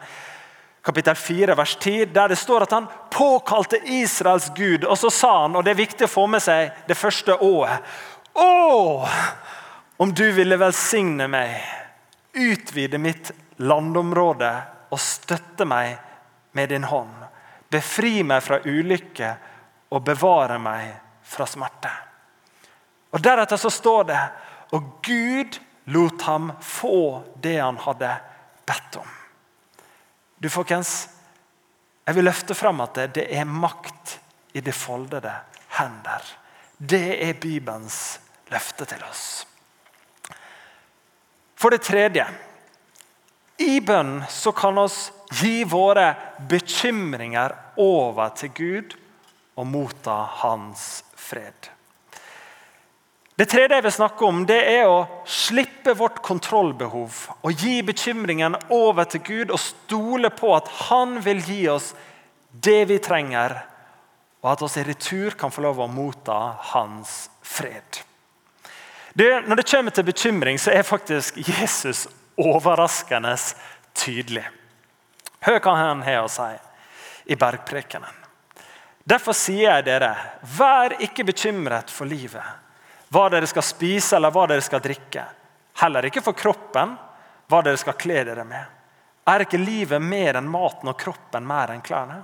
kapittel 0.85 1.15
4, 1.15 1.57
vers 1.57 1.75
10, 1.75 2.05
der 2.13 2.33
det 2.33 2.39
står 2.41 2.65
at 2.65 2.73
han 2.73 2.87
påkalte 3.13 3.77
Israels 3.85 4.49
Gud. 4.55 4.85
Og 4.85 4.97
så 4.97 5.09
sa 5.13 5.31
han, 5.43 5.55
og 5.55 5.65
det 5.65 5.75
er 5.75 5.83
viktig 5.83 6.07
å 6.07 6.13
få 6.15 6.25
med 6.29 6.41
seg 6.45 6.73
det 6.89 6.97
første 6.97 7.37
å-et 7.37 8.03
Å, 8.35 9.07
om 9.97 10.11
du 10.11 10.25
ville 10.35 10.57
velsigne 10.59 11.29
meg, 11.31 11.53
utvide 12.35 12.99
mitt 12.99 13.31
landområde 13.63 14.51
og 14.91 14.99
støtte 14.99 15.63
meg 15.69 15.95
med 16.57 16.73
din 16.73 16.83
hånd. 16.89 17.13
Befri 17.71 18.19
meg 18.27 18.43
fra 18.43 18.59
ulykke 18.65 19.31
og 19.95 20.03
bevare 20.03 20.59
meg 20.59 20.91
fra 21.23 21.47
smerte. 21.47 21.93
Og 23.13 23.21
Deretter 23.23 23.59
så 23.59 23.69
står 23.69 24.07
det 24.09 24.21
og 24.75 24.87
Gud 25.05 25.59
lot 25.93 26.21
ham 26.25 26.51
få 26.61 27.23
det 27.41 27.57
han 27.59 27.77
hadde 27.77 28.09
bedt 28.65 28.97
om. 29.01 29.11
Du 30.37 30.49
folkens, 30.49 31.09
Jeg 32.05 32.15
vil 32.15 32.27
løfte 32.27 32.53
fram 32.53 32.83
at 32.83 32.93
det, 32.93 33.05
det 33.15 33.23
er 33.33 33.47
makt 33.49 34.19
i 34.53 34.61
de 34.61 34.69
foldede 34.69 35.31
hender. 35.73 36.21
Det 36.77 37.17
er 37.17 37.33
Bibelens 37.33 38.19
løfte 38.53 38.85
til 38.85 39.01
oss. 39.09 39.47
For 41.57 41.73
det 41.73 41.81
tredje 41.81 42.27
i 43.57 43.79
bønn 43.81 44.19
så 44.29 44.53
kan 44.53 44.77
oss 44.77 45.09
gi 45.33 45.63
våre 45.65 46.11
bekymringer 46.45 47.55
over 47.81 48.35
til 48.37 48.53
Gud 48.53 48.95
og 49.57 49.65
motta 49.71 50.19
hans 50.43 51.01
fred. 51.17 51.74
Det 53.35 53.49
tredje 53.51 53.75
jeg 53.75 53.83
vil 53.83 53.91
snakke 53.91 54.27
om, 54.29 54.45
det 54.47 54.61
er 54.77 54.87
å 54.87 55.01
slippe 55.27 55.91
vårt 55.99 56.21
kontrollbehov 56.23 57.17
og 57.43 57.63
gi 57.65 57.81
bekymringen 57.83 58.55
over 58.71 59.09
til 59.11 59.25
Gud 59.27 59.51
og 59.51 59.59
stole 59.59 60.31
på 60.31 60.53
at 60.55 60.71
Han 60.87 61.17
vil 61.23 61.43
gi 61.43 61.65
oss 61.67 61.91
det 62.63 62.85
vi 62.87 63.01
trenger, 63.03 63.57
og 64.39 64.53
at 64.53 64.63
vi 64.63 64.71
i 64.79 64.87
retur 64.87 65.35
kan 65.35 65.51
få 65.51 65.65
lov 65.67 65.83
å 65.83 65.89
motta 65.91 66.39
Hans 66.71 67.25
fred. 67.43 68.03
Det, 69.11 69.43
når 69.47 69.59
det 69.59 69.67
kommer 69.67 69.91
til 69.91 70.07
bekymring, 70.07 70.59
så 70.59 70.71
er 70.71 70.87
faktisk 70.87 71.35
Jesus 71.43 72.07
overraskende 72.39 73.35
tydelig. 73.95 74.47
Hør 75.43 75.59
hva 75.59 75.75
han 75.75 76.03
har 76.07 76.23
å 76.23 76.31
si 76.31 76.53
i 77.31 77.35
bergprekenen. 77.39 78.23
Derfor 79.03 79.35
sier 79.37 79.75
jeg 79.75 79.85
dere, 79.91 80.15
vær 80.55 80.95
ikke 81.03 81.27
bekymret 81.27 81.91
for 81.91 82.07
livet 82.07 82.64
hva 83.09 83.27
dere 83.29 83.47
skal 83.47 83.63
spise 83.63 84.15
eller 84.17 84.33
hva 84.33 84.45
dere 84.49 84.63
skal 84.65 84.83
drikke. 84.83 85.25
Heller 85.81 86.07
ikke 86.07 86.23
for 86.23 86.37
kroppen, 86.37 86.95
hva 87.47 87.61
dere 87.65 87.77
skal 87.77 87.97
kle 87.99 88.23
dere 88.27 88.45
med. 88.47 88.63
Er 89.25 89.45
ikke 89.45 89.59
livet 89.59 90.01
mer 90.01 90.37
enn 90.37 90.49
maten 90.49 90.89
og 90.91 90.97
kroppen 91.01 91.45
mer 91.47 91.73
enn 91.73 91.83
klærne? 91.85 92.21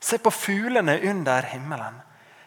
Se 0.00 0.18
på 0.22 0.30
fuglene 0.30 0.96
under 1.10 1.48
himmelen. 1.52 2.00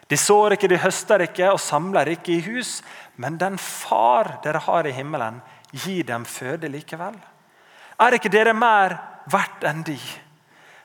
De 0.08 0.16
sår 0.18 0.56
ikke, 0.56 0.68
de 0.68 0.80
høster 0.82 1.24
ikke 1.24 1.52
og 1.52 1.60
samler 1.62 2.10
ikke 2.14 2.34
i 2.34 2.42
hus, 2.44 2.80
men 3.16 3.38
den 3.40 3.58
far 3.60 4.38
dere 4.44 4.60
har 4.66 4.88
i 4.88 4.94
himmelen, 4.96 5.40
gir 5.72 6.04
dem 6.08 6.26
føde 6.28 6.68
likevel. 6.68 7.16
Er 8.02 8.18
ikke 8.18 8.32
dere 8.32 8.52
mer 8.56 8.96
verdt 9.30 9.64
enn 9.68 9.84
de? 9.86 9.98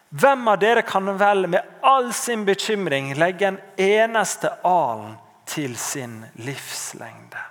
Hvem 0.10 0.48
av 0.48 0.60
dere 0.62 0.84
kan 0.88 1.10
vel 1.20 1.48
med 1.52 1.82
all 1.84 2.14
sin 2.16 2.46
bekymring 2.48 3.12
legge 3.20 3.50
en 3.50 3.58
eneste 3.76 4.54
alen 4.64 5.18
til 5.48 5.78
sin 5.80 6.20
livslengde. 6.44 7.42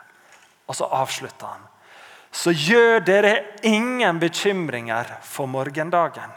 Og 0.66 0.76
så 0.76 0.84
avslutter 0.84 1.46
han. 1.46 1.64
Så 2.30 2.52
gjør 2.52 3.00
dere 3.00 3.34
ingen 3.64 4.18
bekymringer 4.20 5.16
for 5.24 5.48
morgendagen. 5.48 6.32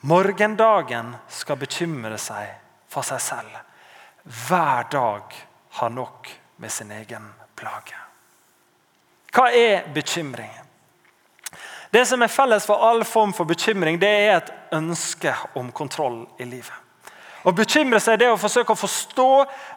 Morgendagen 0.00 1.14
skal 1.30 1.60
bekymre 1.60 2.18
seg 2.18 2.48
for 2.90 3.06
seg 3.06 3.22
selv. 3.22 3.60
Hver 4.22 4.88
dag 4.90 5.36
har 5.78 5.94
nok 5.94 6.30
med 6.56 6.72
sin 6.72 6.90
egen 6.90 7.28
plage. 7.56 7.98
Hva 9.32 9.48
er 9.54 9.86
bekymring? 9.94 10.50
Det 11.92 12.02
som 12.08 12.22
er 12.24 12.32
felles 12.32 12.66
for 12.66 12.82
all 12.82 13.04
form 13.04 13.32
for 13.36 13.44
bekymring, 13.48 13.98
det 14.00 14.08
er 14.08 14.36
et 14.36 14.52
ønske 14.72 15.34
om 15.54 15.70
kontroll 15.72 16.24
i 16.40 16.48
livet. 16.48 16.81
Å 17.42 17.52
bekymre 17.56 17.98
seg 18.02 18.20
det 18.20 18.28
er 18.28 18.36
å 18.36 18.40
forsøke 18.40 18.74
å 18.74 18.78
forstå 18.78 19.30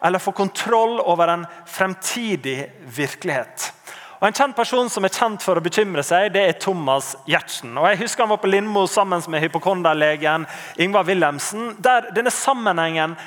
eller 0.05 0.21
få 0.21 0.35
kontroll 0.37 0.99
over 1.01 1.31
en 1.33 1.45
fremtidig 1.65 2.59
virkelighet. 2.97 3.71
Og 4.19 4.27
En 4.29 4.35
kjent 4.35 4.55
person 4.55 4.89
som 4.89 5.05
er 5.05 5.13
kjent 5.13 5.43
for 5.43 5.59
å 5.59 5.63
bekymre 5.63 6.03
seg, 6.05 6.31
det 6.33 6.43
er 6.45 6.59
Thomas 6.61 7.15
Giertsen. 7.27 7.73
Og 7.77 7.87
jeg 7.89 7.99
husker 8.03 8.23
Han 8.23 8.31
var 8.31 8.41
på 8.41 8.49
Lindmo 8.49 8.85
sammen 8.87 9.21
med 9.27 9.43
hypokonderlegen 9.43 10.45
Ingvar 10.77 11.05
Wilhelmsen. 11.05 11.75
der 11.79 12.11
denne 12.15 12.31
sammenhengen 12.31 13.17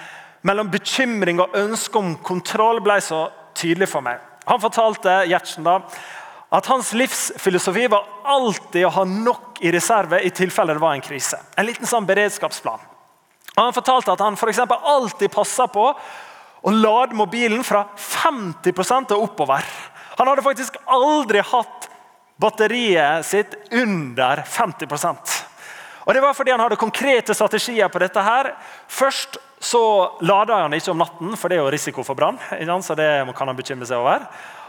mellom 0.42 0.70
bekymring 0.70 1.40
og 1.40 1.54
ønske 1.54 1.98
om 1.98 2.16
kontroll 2.16 2.80
ble 2.80 3.00
så 3.00 3.28
tydelig 3.54 3.88
for 3.88 4.00
meg. 4.00 4.18
Han 4.46 4.60
fortalte 4.60 5.26
Gjertsen 5.28 5.64
da, 5.64 5.80
at 6.50 6.66
hans 6.66 6.92
livsfilosofi 6.96 7.88
var 7.92 8.06
alltid 8.24 8.86
å 8.86 8.94
ha 8.94 9.04
nok 9.04 9.60
i 9.60 9.72
reserve 9.74 10.22
i 10.24 10.30
tilfelle 10.30 10.72
det 10.72 10.80
var 10.80 10.94
en 10.94 11.04
krise. 11.04 11.36
En 11.56 11.66
liten 11.68 11.86
sånn 11.86 12.06
beredskapsplan. 12.08 12.80
Han 13.58 13.74
fortalte 13.74 14.14
at 14.14 14.22
han 14.22 14.36
for 14.38 14.50
alltid 14.78 15.32
passa 15.34 15.66
på 15.66 15.90
å 16.62 16.70
lade 16.74 17.16
mobilen 17.18 17.64
fra 17.66 17.84
50% 17.98 19.14
og 19.16 19.24
oppover. 19.28 19.66
Han 20.18 20.30
hadde 20.30 20.44
faktisk 20.46 20.78
aldri 20.86 21.42
hatt 21.42 21.88
batteriet 22.38 23.26
sitt 23.26 23.54
under 23.74 24.44
50% 24.46 25.34
Og 26.06 26.14
Det 26.14 26.22
var 26.22 26.34
fordi 26.34 26.54
han 26.54 26.60
hadde 26.62 26.78
konkrete 26.80 27.34
strategier 27.34 27.88
på 27.88 27.98
dette. 27.98 28.22
her. 28.22 28.54
Først 28.88 29.36
så 29.60 30.16
lada 30.20 30.62
han 30.62 30.72
ikke 30.72 30.90
om 30.90 30.98
natten, 30.98 31.36
for 31.36 31.48
det 31.48 31.58
er 31.58 31.62
jo 31.62 31.70
risiko 31.70 32.02
for 32.02 32.14
brann. 32.14 32.38
Så 32.82 32.94
det 32.94 33.34
kan 33.36 33.48
han 33.48 33.56
bekymre 33.56 33.86
seg 33.86 33.98
over. 33.98 34.24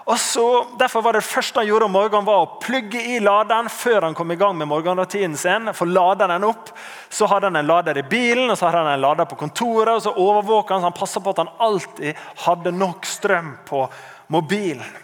Og 0.09 0.17
så, 0.19 0.67
derfor 0.77 1.01
var 1.01 1.13
Det 1.13 1.21
første 1.21 1.59
han 1.59 1.67
gjorde 1.67 1.85
om 1.85 1.93
morgenen 1.93 2.25
var 2.25 2.41
å 2.41 2.53
plugge 2.61 2.97
i 2.97 3.19
laderen 3.21 3.69
før 3.69 4.07
han 4.07 4.15
kom 4.17 4.31
i 4.33 4.37
gang 4.41 4.55
med 4.57 4.67
morgenrutinen 4.67 5.37
sin. 5.37 5.73
for 5.73 5.85
lader 5.85 6.27
den 6.27 6.43
opp. 6.43 6.71
Så 7.09 7.27
hadde 7.29 7.45
han 7.45 7.55
en 7.55 7.67
lader 7.67 7.97
i 7.97 8.03
bilen 8.03 8.49
og 8.49 8.57
så 8.57 8.65
hadde 8.65 8.77
han 8.77 8.93
en 8.93 9.01
lader 9.01 9.25
på 9.25 9.37
kontoret. 9.37 9.93
og 9.95 10.01
så 10.01 10.13
overvåka 10.15 10.73
han, 10.73 10.81
så 10.81 10.89
han 10.89 10.97
passa 10.97 11.19
på 11.19 11.29
at 11.29 11.37
han 11.37 11.53
alltid 11.59 12.15
hadde 12.35 12.71
nok 12.71 13.05
strøm 13.05 13.57
på 13.65 13.89
mobilen. 14.27 14.97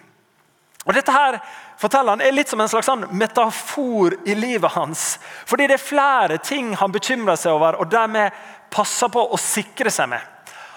Og 0.85 0.93
Dette 0.93 1.11
her 1.11 1.39
forteller 1.77 2.09
han 2.09 2.21
er 2.21 2.33
litt 2.33 2.49
som 2.49 2.61
en 2.61 2.69
slags 2.69 2.89
sånn 2.89 3.05
metafor 3.11 4.17
i 4.25 4.33
livet 4.33 4.71
hans. 4.73 5.19
Fordi 5.45 5.67
det 5.67 5.77
er 5.77 5.85
flere 5.85 6.37
ting 6.37 6.73
han 6.75 6.91
bekymrer 6.93 7.37
seg 7.37 7.53
over 7.53 7.77
og 7.77 7.91
dermed 7.91 8.33
passer 8.73 9.13
på 9.13 9.21
å 9.21 9.37
sikre 9.37 9.93
seg 9.93 10.09
med. 10.09 10.34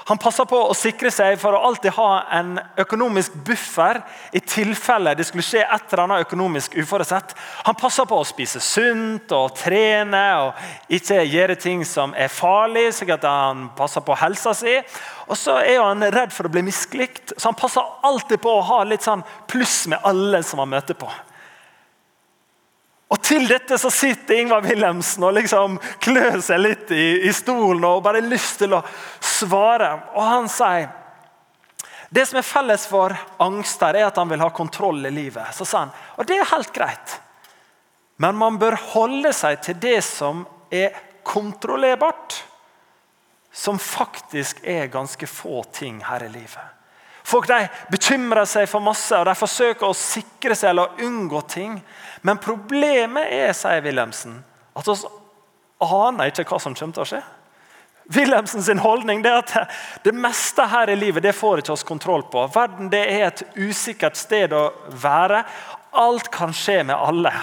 Han 0.08 0.16
passer 0.16 0.46
på 0.48 0.56
å 0.70 0.76
sikre 0.76 1.10
seg 1.12 1.36
for 1.36 1.52
å 1.52 1.60
alltid 1.68 1.92
ha 1.98 2.22
en 2.38 2.54
økonomisk 2.80 3.34
buffer 3.44 4.00
i 4.32 4.40
tilfelle 4.40 5.12
det 5.18 5.26
skulle 5.28 5.44
skje 5.44 5.66
et 5.66 5.92
eller 5.92 6.04
annet 6.06 6.24
økonomisk 6.24 6.78
uforutsett. 6.80 7.34
Han 7.66 7.76
passer 7.76 8.08
på 8.08 8.16
å 8.16 8.24
spise 8.24 8.62
sunt 8.64 9.34
og 9.36 9.52
trene 9.58 10.24
og 10.46 10.96
ikke 10.96 11.20
gjøre 11.28 11.58
ting 11.60 11.84
som 11.84 12.16
er 12.16 12.32
farlig, 12.32 12.88
at 13.04 13.28
han 13.28 13.68
passer 13.76 14.04
på 14.04 14.16
helsa 14.16 14.56
si. 14.56 14.78
Og 15.28 15.36
så 15.36 15.60
er 15.60 15.82
han 15.84 16.00
redd 16.00 16.32
for 16.32 16.48
å 16.48 16.54
bli 16.56 16.64
mislikt, 16.64 17.36
så 17.36 17.50
han 17.50 17.60
passer 17.60 17.84
alltid 18.08 18.40
på 18.40 18.56
å 18.56 18.64
ha 18.64 18.82
litt 18.88 19.04
sånn 19.04 19.26
pluss 19.50 19.82
med 19.92 20.00
alle 20.08 20.40
som 20.40 20.64
han 20.64 20.72
møter 20.72 20.96
på. 20.96 21.12
Og 23.08 23.22
Til 23.24 23.48
dette 23.48 23.78
så 23.80 23.90
sitter 23.92 24.42
Ingvar 24.42 24.64
Wilhelmsen 24.66 25.24
og 25.24 25.36
liksom 25.38 25.78
klør 26.04 26.42
seg 26.44 26.60
litt 26.60 26.90
i, 26.92 27.28
i 27.28 27.32
stolen 27.32 27.84
og 27.88 28.02
bare 28.04 28.20
har 28.20 28.28
lyst 28.28 28.58
til 28.60 28.76
å 28.76 28.82
svare. 29.24 29.94
Og 30.14 30.24
Han 30.28 30.48
sier 30.52 30.90
det 32.08 32.24
som 32.24 32.38
er 32.40 32.46
felles 32.46 32.86
for 32.88 33.12
angster, 33.44 33.96
er 33.96 34.06
at 34.08 34.16
han 34.16 34.30
vil 34.30 34.40
ha 34.40 34.48
kontroll 34.54 35.04
i 35.04 35.12
livet. 35.12 35.52
Så 35.52 35.66
sa 35.68 35.82
han, 35.84 35.90
og 36.16 36.24
Det 36.24 36.38
er 36.38 36.52
helt 36.54 36.72
greit, 36.72 37.18
men 38.16 38.38
man 38.38 38.56
bør 38.58 38.78
holde 38.94 39.32
seg 39.36 39.60
til 39.62 39.76
det 39.80 40.00
som 40.06 40.46
er 40.72 40.96
kontrollerbart. 41.28 42.44
Som 43.52 43.78
faktisk 43.80 44.60
er 44.64 44.90
ganske 44.92 45.26
få 45.26 45.62
ting 45.72 46.00
her 46.04 46.22
i 46.24 46.28
livet. 46.32 46.77
Folk 47.28 47.48
de 47.50 47.66
bekymrer 47.92 48.48
seg 48.48 48.68
for 48.70 48.80
masse 48.84 49.12
og 49.16 49.26
de 49.28 49.34
forsøker 49.36 49.88
å 49.88 49.96
sikre 49.96 50.56
seg 50.56 50.72
eller 50.72 51.02
unngå 51.04 51.42
ting. 51.50 51.74
Men 52.24 52.40
problemet 52.40 53.28
er, 53.28 53.52
sier 53.56 53.82
Wilhelmsen, 53.84 54.38
at 54.78 54.88
vi 54.88 54.96
aner 55.84 56.30
ikke 56.30 56.46
hva 56.48 56.60
som 56.62 56.76
kommer 56.76 56.96
til 56.96 57.04
å 57.04 57.10
skje. 57.12 57.20
Wilhelmsen 58.08 58.64
sin 58.64 58.80
holdning 58.80 59.20
er 59.26 59.42
at 59.42 59.74
det 60.06 60.14
meste 60.16 60.64
her 60.72 60.88
i 60.88 60.96
livet 60.96 61.26
det 61.26 61.34
får 61.36 61.60
ikke 61.60 61.74
oss 61.74 61.84
kontroll 61.84 62.24
på. 62.32 62.46
Verden 62.54 62.88
det 62.88 63.02
er 63.04 63.26
et 63.26 63.42
usikkert 63.58 64.16
sted 64.16 64.54
å 64.56 64.70
være. 64.88 65.42
Alt 66.00 66.30
kan 66.32 66.54
skje 66.56 66.80
med 66.88 66.96
alle. 66.96 67.34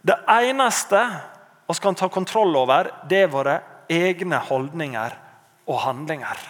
Det 0.00 0.16
eneste 0.32 1.02
vi 1.68 1.76
kan 1.84 1.94
ta 1.94 2.08
kontroll 2.08 2.56
over, 2.56 2.88
det 3.04 3.26
er 3.26 3.34
våre 3.34 3.60
egne 3.92 4.40
holdninger 4.48 5.12
og 5.68 5.82
handlinger. 5.84 6.40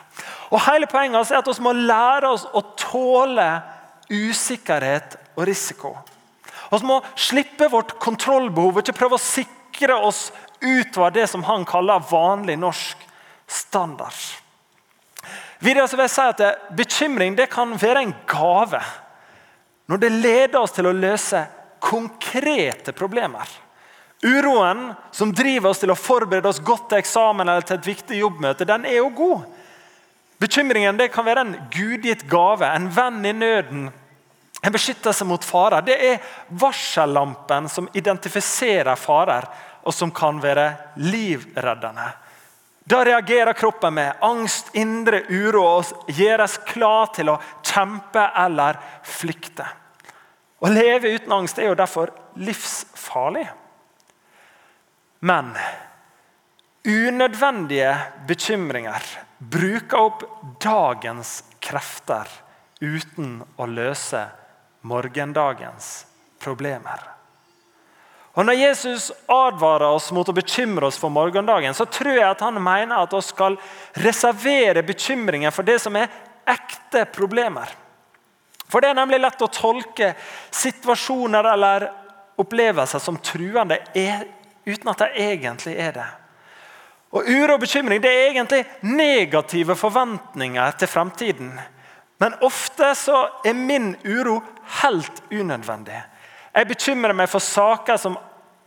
Og 0.50 0.62
Hele 0.66 0.88
poenget 0.90 1.30
er 1.30 1.40
at 1.40 1.50
vi 1.50 1.62
må 1.62 1.72
lære 1.76 2.32
oss 2.34 2.46
å 2.52 2.62
tåle 2.78 3.48
usikkerhet 4.10 5.16
og 5.36 5.44
risiko. 5.46 5.94
Vi 6.70 6.86
må 6.86 7.00
slippe 7.18 7.70
vårt 7.70 7.96
kontrollbehov 8.02 8.76
og 8.78 8.82
ikke 8.82 8.98
prøve 8.98 9.18
å 9.18 9.22
sikre 9.22 9.96
oss 10.06 10.28
utover 10.60 11.14
det 11.14 11.26
som 11.30 11.44
han 11.46 11.64
kaller 11.66 12.02
vanlig 12.10 12.58
norsk 12.60 13.06
standard. 13.50 14.18
Videre 15.60 15.86
vil 15.92 16.04
jeg 16.06 16.14
si 16.14 16.24
at 16.24 16.74
Bekymring 16.76 17.36
kan 17.50 17.74
være 17.78 18.04
en 18.06 18.14
gave 18.28 18.80
når 19.90 19.98
det 19.98 20.12
leder 20.14 20.60
oss 20.60 20.72
til 20.76 20.86
å 20.86 20.94
løse 20.94 21.42
konkrete 21.82 22.94
problemer. 22.94 23.48
Uroen 24.22 24.92
som 25.16 25.32
driver 25.34 25.72
oss 25.72 25.80
til 25.82 25.90
å 25.90 25.98
forberede 25.98 26.48
oss 26.48 26.60
godt 26.62 26.90
til 26.90 27.00
eksamen 27.00 27.48
eller 27.48 27.64
til 27.66 27.78
et 27.78 27.88
viktig 27.88 28.20
jobbmøte, 28.20 28.68
den 28.68 28.84
er 28.86 29.00
jo 29.00 29.08
god. 29.16 29.48
Bekymringen 30.40 30.96
det 30.96 31.10
kan 31.12 31.26
være 31.26 31.44
en 31.44 31.56
gudgitt 31.72 32.24
gave, 32.30 32.64
en 32.64 32.88
venn 32.88 33.24
i 33.28 33.32
nøden, 33.36 33.90
en 34.60 34.72
beskyttelse 34.72 35.26
mot 35.28 35.44
farer. 35.44 35.84
Det 35.84 35.96
er 36.00 36.32
varsellampen 36.60 37.68
som 37.68 37.88
identifiserer 37.96 38.96
farer, 38.96 39.44
og 39.84 39.94
som 39.96 40.12
kan 40.12 40.40
være 40.40 40.66
livreddende. 41.00 42.08
Da 42.90 43.04
reagerer 43.04 43.52
kroppen 43.52 43.94
med 43.94 44.24
angst, 44.24 44.72
indre 44.74 45.22
uro 45.28 45.62
og 45.62 46.10
gjøres 46.16 46.58
klar 46.68 47.12
til 47.14 47.30
å 47.32 47.38
kjempe 47.62 48.24
eller 48.42 48.80
flykte. 49.06 49.68
Å 50.60 50.68
leve 50.72 51.12
uten 51.14 51.32
angst 51.32 51.60
er 51.60 51.70
jo 51.70 51.78
derfor 51.78 52.12
livsfarlig. 52.40 53.46
Men 55.20 55.52
unødvendige 56.84 57.94
bekymringer 58.28 59.04
bruker 59.40 59.96
opp 59.96 60.22
dagens 60.60 61.40
krefter 61.64 62.28
uten 62.80 63.40
å 63.56 63.66
løse 63.68 64.26
morgendagens 64.84 66.04
problemer. 66.40 67.00
Og 68.38 68.46
Når 68.46 68.56
Jesus 68.56 69.10
advarer 69.26 69.88
oss 69.90 70.10
mot 70.14 70.28
å 70.28 70.36
bekymre 70.36 70.86
oss 70.86 70.98
for 71.00 71.10
morgendagen, 71.12 71.74
så 71.74 71.84
tror 71.90 72.14
jeg 72.14 72.28
at 72.28 72.44
han 72.44 72.60
mener 72.62 73.00
at 73.00 73.12
vi 73.12 73.22
skal 73.26 73.56
reservere 73.98 74.84
bekymringen 74.86 75.52
for 75.52 75.66
det 75.66 75.80
som 75.82 75.96
er 75.98 76.12
ekte 76.48 77.06
problemer. 77.10 77.72
For 78.70 78.80
Det 78.80 78.92
er 78.92 79.00
nemlig 79.00 79.18
lett 79.20 79.42
å 79.42 79.50
tolke 79.50 80.14
situasjoner 80.54 81.48
eller 81.52 81.88
opplevelser 82.40 83.02
som 83.02 83.18
truende 83.18 83.80
uten 84.64 84.92
at 84.92 85.02
de 85.02 85.10
egentlig 85.26 85.74
er 85.74 85.96
det. 85.96 86.08
Og 87.10 87.26
Uro 87.26 87.56
og 87.56 87.62
bekymring 87.64 88.02
det 88.02 88.10
er 88.10 88.28
egentlig 88.30 88.64
negative 88.86 89.74
forventninger 89.76 90.76
til 90.78 90.88
fremtiden. 90.88 91.52
Men 92.20 92.36
ofte 92.44 92.92
så 92.94 93.24
er 93.44 93.56
min 93.56 93.94
uro 94.04 94.36
helt 94.82 95.22
unødvendig. 95.32 96.02
Jeg 96.54 96.68
bekymrer 96.68 97.16
meg 97.16 97.30
for 97.30 97.42
saker 97.42 97.98
som 97.98 98.18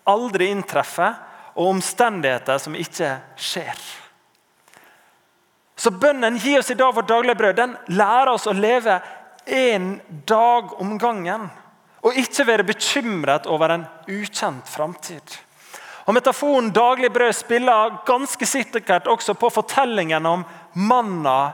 aldri 0.10 0.49
inntreffer, 0.51 1.13
og 1.53 1.69
omstendigheter 1.69 2.58
som 2.58 2.73
ikke 2.75 3.12
skjer. 3.38 3.77
Så 5.77 5.91
bønnen 5.91 6.38
'Gi 6.38 6.58
oss 6.58 6.71
i 6.71 6.77
dag 6.79 6.95
vårt 6.95 7.08
daglige 7.08 7.36
brød' 7.36 7.56
den 7.56 7.77
lærer 7.88 8.32
oss 8.34 8.47
å 8.47 8.53
leve 8.53 9.01
en 9.45 10.01
dag 10.25 10.73
om 10.82 10.97
gangen. 10.97 11.49
Og 12.01 12.17
ikke 12.17 12.47
være 12.47 12.63
bekymret 12.63 13.45
over 13.45 13.69
en 13.69 13.86
ukjent 14.08 14.67
framtid. 14.67 15.38
Og 16.06 16.13
Metaforen 16.13 16.72
'daglig 16.72 17.12
brød' 17.12 17.36
spiller 17.36 17.98
ganske 18.06 18.46
sikkert 18.46 19.08
også 19.08 19.34
på 19.34 19.50
fortellingen 19.50 20.26
om 20.26 20.46
manna 20.74 21.54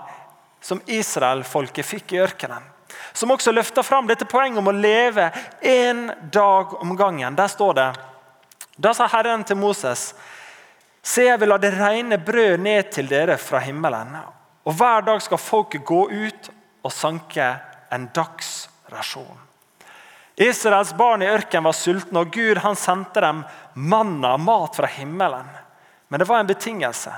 som 0.61 0.81
Israelfolket 0.85 1.85
fikk 1.85 2.13
i 2.13 2.21
ørkenen. 2.23 2.63
Som 3.13 3.31
også 3.31 3.51
løfter 3.51 3.83
fram 3.83 4.07
dette 4.07 4.25
poenget 4.25 4.57
om 4.57 4.67
å 4.67 4.75
leve 4.75 5.31
én 5.61 6.09
dag 6.31 6.73
om 6.81 6.95
gangen. 6.97 7.35
Der 7.35 7.47
står 7.47 7.73
det 7.73 7.89
Da 8.77 8.93
sa 8.93 9.07
Herren 9.07 9.43
til 9.43 9.57
Moses.: 9.57 10.13
Se, 11.03 11.23
jeg 11.23 11.39
vil 11.39 11.49
la 11.49 11.57
det 11.57 11.73
regne 11.79 12.17
brød 12.17 12.59
ned 12.59 12.91
til 12.91 13.09
dere 13.09 13.37
fra 13.37 13.59
himmelen. 13.59 14.17
Og 14.65 14.73
hver 14.73 15.01
dag 15.01 15.21
skal 15.21 15.37
folket 15.37 15.85
gå 15.85 16.09
ut 16.09 16.49
og 16.83 16.91
sanke 16.91 17.59
en 17.91 18.09
dagsrasjon. 18.15 19.48
Israels 20.39 20.93
barn 20.95 21.21
i 21.21 21.27
ørkenen 21.27 21.65
var 21.67 21.75
sultne, 21.75 22.21
og 22.21 22.31
Gud 22.31 22.61
han 22.63 22.77
sendte 22.79 23.19
dem 23.19 23.41
manna, 23.75 24.37
mat 24.39 24.77
fra 24.79 24.87
himmelen. 24.87 25.49
Men 26.07 26.21
det 26.21 26.27
var 26.29 26.39
en 26.39 26.47
betingelse. 26.47 27.11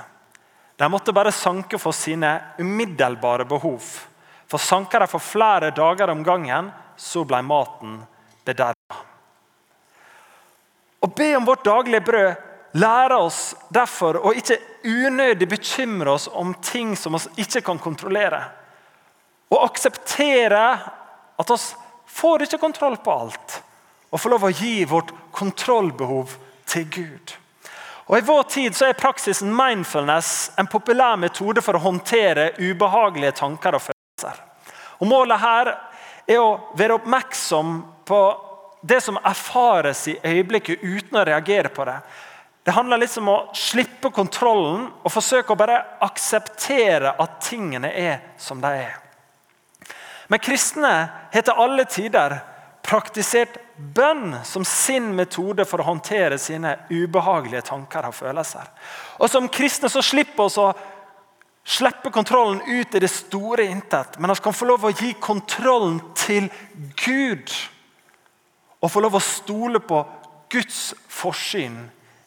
De 0.76 0.88
måtte 0.90 1.14
bare 1.14 1.30
sanke 1.32 1.78
for 1.78 1.94
sine 1.94 2.32
umiddelbare 2.58 3.46
behov. 3.46 3.84
For 4.50 4.58
sanka 4.58 4.98
de 4.98 5.06
for 5.06 5.22
flere 5.22 5.70
dager 5.70 6.10
om 6.10 6.24
gangen, 6.26 6.72
så 6.98 7.22
ble 7.24 7.38
maten 7.46 8.00
bederva. 8.42 8.98
Å 11.02 11.06
be 11.06 11.28
om 11.36 11.46
vårt 11.46 11.62
daglige 11.64 12.02
brød 12.10 12.50
lærer 12.82 13.16
oss 13.20 13.54
derfor 13.70 14.18
å 14.18 14.34
ikke 14.34 14.58
unødig 14.82 15.46
bekymre 15.48 16.16
oss 16.16 16.26
om 16.26 16.50
ting 16.58 16.96
som 16.98 17.14
vi 17.14 17.46
ikke 17.46 17.62
kan 17.70 17.78
kontrollere. 17.78 18.42
Å 19.46 19.62
akseptere 19.62 20.66
at 21.38 21.54
vi 21.54 21.60
får 22.12 22.46
ikke 22.46 22.60
kontroll 22.62 22.96
på 23.02 23.12
alt. 23.24 23.62
Og 24.12 24.20
får 24.20 24.34
lov 24.34 24.44
å 24.44 24.52
gi 24.52 24.84
vårt 24.84 25.12
kontrollbehov 25.32 26.36
til 26.68 26.84
Gud. 26.92 27.36
Og 28.06 28.18
I 28.18 28.26
vår 28.26 28.42
tid 28.52 28.76
så 28.76 28.90
er 28.90 28.98
praksisen 28.98 29.54
mindfulness 29.56 30.52
en 30.60 30.68
populær 30.68 31.16
metode 31.16 31.62
for 31.64 31.78
å 31.78 31.84
håndtere 31.86 32.50
ubehagelige 32.58 33.38
tanker 33.38 33.78
og 33.78 33.86
følelser. 33.86 34.42
Og 35.00 35.08
Målet 35.08 35.40
her 35.40 35.70
er 36.28 36.42
å 36.42 36.74
være 36.78 36.98
oppmerksom 36.98 37.78
på 38.06 38.20
det 38.82 39.00
som 39.00 39.18
erfares 39.24 40.04
i 40.10 40.18
øyeblikket, 40.18 40.82
uten 40.82 41.20
å 41.20 41.24
reagere 41.24 41.70
på 41.72 41.86
det. 41.86 41.96
Det 42.62 42.74
handler 42.74 43.00
liksom 43.02 43.28
om 43.28 43.34
å 43.34 43.56
slippe 43.58 44.10
kontrollen 44.14 44.88
og 45.02 45.10
forsøke 45.10 45.54
å 45.54 45.58
bare 45.58 45.80
akseptere 46.02 47.14
at 47.18 47.40
tingene 47.42 47.90
er 47.90 48.20
som 48.38 48.60
de 48.62 48.70
er. 48.84 48.98
Men 50.32 50.40
kristne 50.40 50.92
har 51.32 51.44
til 51.44 51.60
alle 51.60 51.84
tider 51.84 52.38
praktisert 52.82 53.58
bønn 53.76 54.38
som 54.48 54.64
sin 54.64 55.10
metode 55.16 55.66
for 55.68 55.82
å 55.82 55.90
håndtere 55.90 56.38
sine 56.40 56.72
ubehagelige 56.88 57.66
tanker 57.68 58.08
og 58.08 58.16
følelser. 58.16 58.64
Og 59.20 59.28
Som 59.28 59.50
kristne 59.52 59.90
så 59.92 60.00
slipper 60.00 60.48
vi 60.48 60.64
å 60.64 60.72
slippe 61.68 62.10
kontrollen 62.10 62.62
ut 62.64 62.94
i 62.96 63.04
det 63.04 63.12
store 63.12 63.68
intet, 63.68 64.16
men 64.18 64.32
vi 64.32 64.42
kan 64.42 64.56
få 64.56 64.70
lov 64.72 64.88
å 64.88 64.94
gi 64.96 65.12
kontrollen 65.20 66.00
til 66.16 66.48
Gud. 67.04 67.52
Og 68.80 68.90
få 68.90 69.04
lov 69.04 69.20
å 69.20 69.22
stole 69.22 69.84
på 69.84 70.00
Guds 70.50 70.94
forsyn 71.12 71.76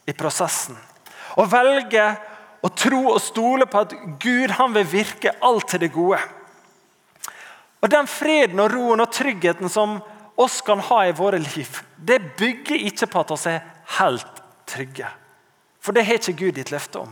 i 0.06 0.14
prosessen. 0.14 0.78
Og 1.42 1.50
velge 1.52 2.06
å 2.62 2.70
tro 2.70 3.02
og 3.16 3.22
stole 3.22 3.66
på 3.66 3.82
at 3.82 3.98
Gud 4.22 4.54
han 4.62 4.78
vil 4.78 4.92
virke 4.94 5.36
alt 5.42 5.74
til 5.74 5.84
det 5.84 5.92
gode. 5.98 6.22
Og 7.86 7.92
Den 7.94 8.08
freden 8.10 8.58
og 8.64 8.72
roen 8.74 9.04
og 9.04 9.12
tryggheten 9.14 9.70
som 9.70 10.00
oss 10.42 10.58
kan 10.66 10.80
ha 10.88 11.04
i 11.06 11.14
våre 11.14 11.38
liv, 11.38 11.70
det 11.96 12.18
bygger 12.40 12.82
ikke 12.90 13.08
på 13.14 13.22
at 13.22 13.34
vi 13.36 13.52
er 13.52 13.68
helt 14.00 14.42
trygge. 14.66 15.12
For 15.78 15.94
det 15.94 16.08
har 16.08 16.18
ikke 16.18 16.40
Gud 16.40 16.58
gitt 16.58 16.74
løfte 16.74 17.04
om. 17.04 17.12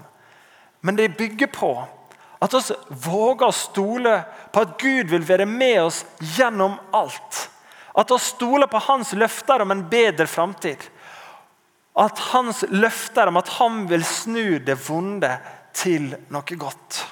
Men 0.81 0.97
det 0.97 1.13
bygger 1.19 1.51
på 1.53 1.69
at 2.41 2.57
vi 2.57 2.97
våger 3.05 3.45
å 3.47 3.55
stole 3.55 4.17
på 4.51 4.65
at 4.65 4.73
Gud 4.81 5.13
vil 5.13 5.29
være 5.29 5.45
med 5.45 5.77
oss 5.86 6.01
gjennom 6.33 6.79
alt. 6.91 7.45
At 7.93 8.09
vi 8.09 8.19
stoler 8.25 8.67
på 8.67 8.81
hans 8.89 9.13
løfter 9.13 9.62
om 9.62 9.71
en 9.71 9.86
bedre 9.93 10.25
framtid. 10.27 10.81
At 11.93 12.17
hans 12.33 12.65
løfter 12.73 13.29
om 13.29 13.38
at 13.38 13.59
han 13.62 13.83
vil 13.93 14.03
snu 14.09 14.57
det 14.57 14.81
vonde 14.89 15.38
til 15.77 16.15
noe 16.33 16.57
godt. 16.57 17.03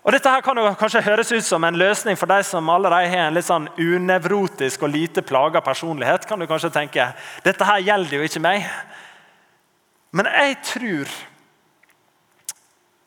Og 0.00 0.14
Dette 0.14 0.30
her 0.32 0.40
kan 0.40 0.56
jo 0.56 0.64
kanskje 0.80 1.02
høres 1.04 1.30
ut 1.34 1.44
som 1.44 1.64
en 1.66 1.76
løsning 1.76 2.16
for 2.16 2.30
de 2.30 2.40
som 2.46 2.68
allerede 2.72 3.10
har 3.12 3.26
en 3.26 3.34
litt 3.36 3.44
sånn 3.44 3.66
unevrotisk 3.76 4.86
og 4.86 4.94
lite 4.94 5.20
plaga 5.20 5.60
personlighet. 5.60 6.26
kan 6.26 6.40
du 6.40 6.46
kanskje 6.46 6.72
tenke, 6.72 7.12
Dette 7.44 7.64
her 7.64 7.82
gjelder 7.84 8.16
jo 8.16 8.22
ikke 8.22 8.40
meg. 8.40 8.64
Men 10.12 10.26
jeg 10.26 10.56
tror 10.64 11.12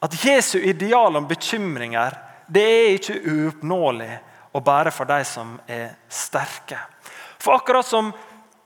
at 0.06 0.20
Jesu 0.26 0.60
ideal 0.60 1.16
om 1.16 1.28
bekymringer 1.28 2.20
det 2.48 2.62
er 2.62 2.94
ikke 3.00 3.22
uoppnåelig 3.26 4.12
å 4.54 4.62
bære 4.62 4.92
for 4.94 5.10
de 5.10 5.24
som 5.26 5.58
er 5.66 5.96
sterke. 6.12 6.78
For 7.42 7.58
akkurat 7.58 7.88
som 7.88 8.14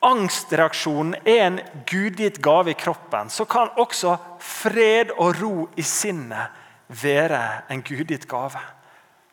angstreaksjonen 0.04 1.16
er 1.24 1.44
en 1.46 1.60
gudgitt 1.88 2.42
gave 2.44 2.74
i 2.74 2.78
kroppen, 2.78 3.32
så 3.32 3.46
kan 3.50 3.72
også 3.80 4.18
fred 4.44 5.16
og 5.16 5.40
ro 5.40 5.54
i 5.80 5.86
sinnet 5.86 6.57
være 6.88 7.70
en 7.70 7.84
gudgitt 7.86 8.28
gave. 8.30 8.62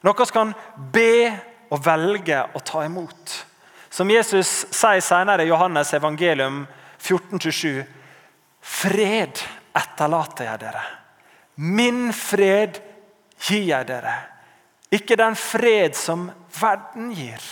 Noe 0.04 0.14
vi 0.18 0.32
kan 0.34 0.52
be 0.92 1.32
og 1.72 1.82
velge 1.84 2.40
å 2.54 2.62
ta 2.64 2.84
imot. 2.84 3.34
Som 3.90 4.10
Jesus 4.10 4.64
sier 4.74 5.02
senere 5.04 5.46
i 5.46 5.50
Johannes 5.50 5.92
evangelium 5.94 6.64
14-7, 6.98 7.84
Fred 8.64 9.40
etterlater 9.76 10.48
jeg 10.48 10.60
dere. 10.62 10.84
Min 11.60 12.08
fred 12.16 12.80
gir 13.44 13.66
jeg 13.68 13.86
dere. 13.88 14.14
Ikke 14.94 15.18
den 15.20 15.36
fred 15.38 15.96
som 15.98 16.26
verden 16.58 17.10
gir. 17.14 17.42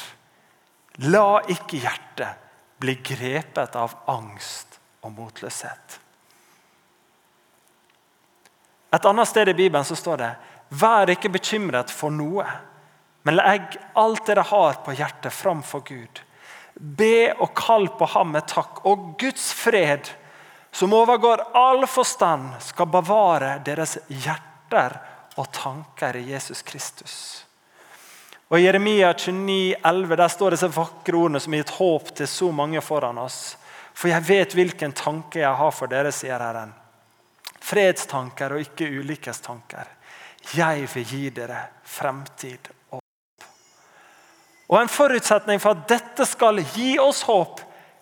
La 1.12 1.42
ikke 1.52 1.82
hjertet 1.82 2.40
bli 2.82 2.96
grepet 3.04 3.76
av 3.78 3.94
angst 4.10 4.78
og 5.02 5.14
motløshet. 5.14 6.01
Et 8.92 9.04
annet 9.04 9.28
sted 9.28 9.48
i 9.48 9.54
Bibelen 9.54 9.84
så 9.84 9.96
står 9.96 10.16
det 10.20 10.30
Vær 10.68 11.10
ikke 11.12 11.32
bekymret 11.32 11.92
for 11.92 12.12
noe, 12.12 12.44
men 13.22 13.36
legg 13.38 13.76
alt 13.98 14.26
dere 14.26 14.44
har 14.48 14.80
på 14.84 14.94
hjertet, 14.96 15.32
framfor 15.32 15.84
Gud. 15.88 16.22
Be 16.74 17.32
og 17.36 17.52
kall 17.56 17.88
på 17.98 18.08
ham 18.14 18.32
med 18.32 18.48
takk, 18.48 18.80
og 18.88 19.12
Guds 19.20 19.50
fred, 19.52 20.08
som 20.72 20.94
overgår 20.96 21.44
all 21.56 21.84
forstand, 21.86 22.54
skal 22.64 22.88
bevare 22.88 23.58
deres 23.64 23.98
hjerter 24.08 24.96
og 25.36 25.48
tanker 25.52 26.16
i 26.16 26.26
Jesus 26.32 26.64
Kristus. 26.64 27.16
Og 28.48 28.58
I 28.60 28.66
Jeremia 28.66 29.12
29, 29.12 29.76
11, 29.84 30.16
der 30.16 30.28
står 30.32 30.56
disse 30.56 30.72
vakre 30.72 31.16
ordene 31.16 31.40
som 31.40 31.52
har 31.52 31.62
gitt 31.62 31.76
håp 31.78 32.12
til 32.16 32.28
så 32.28 32.50
mange 32.52 32.80
foran 32.84 33.20
oss. 33.20 33.56
For 33.92 34.12
jeg 34.12 34.28
vet 34.28 34.56
hvilken 34.56 34.92
tanke 34.96 35.40
jeg 35.40 35.60
har 35.60 35.72
for 35.76 35.88
dere, 35.88 36.12
sier 36.12 36.40
Herren 36.40 36.72
fredstanker 37.62 38.54
og 38.56 38.64
ikke 38.64 38.90
ulykkestanker. 39.00 39.90
Jeg 40.56 40.88
vil 40.94 41.06
gi 41.06 41.28
dere 41.34 41.60
fremtid 41.86 42.70
og 42.90 42.98
håp. 42.98 43.48
Og 44.72 44.80
En 44.80 44.90
forutsetning 44.90 45.60
for 45.62 45.76
at 45.76 45.88
dette 45.90 46.26
skal 46.26 46.62
gi 46.74 46.96
oss 46.98 47.22
håp, 47.28 47.60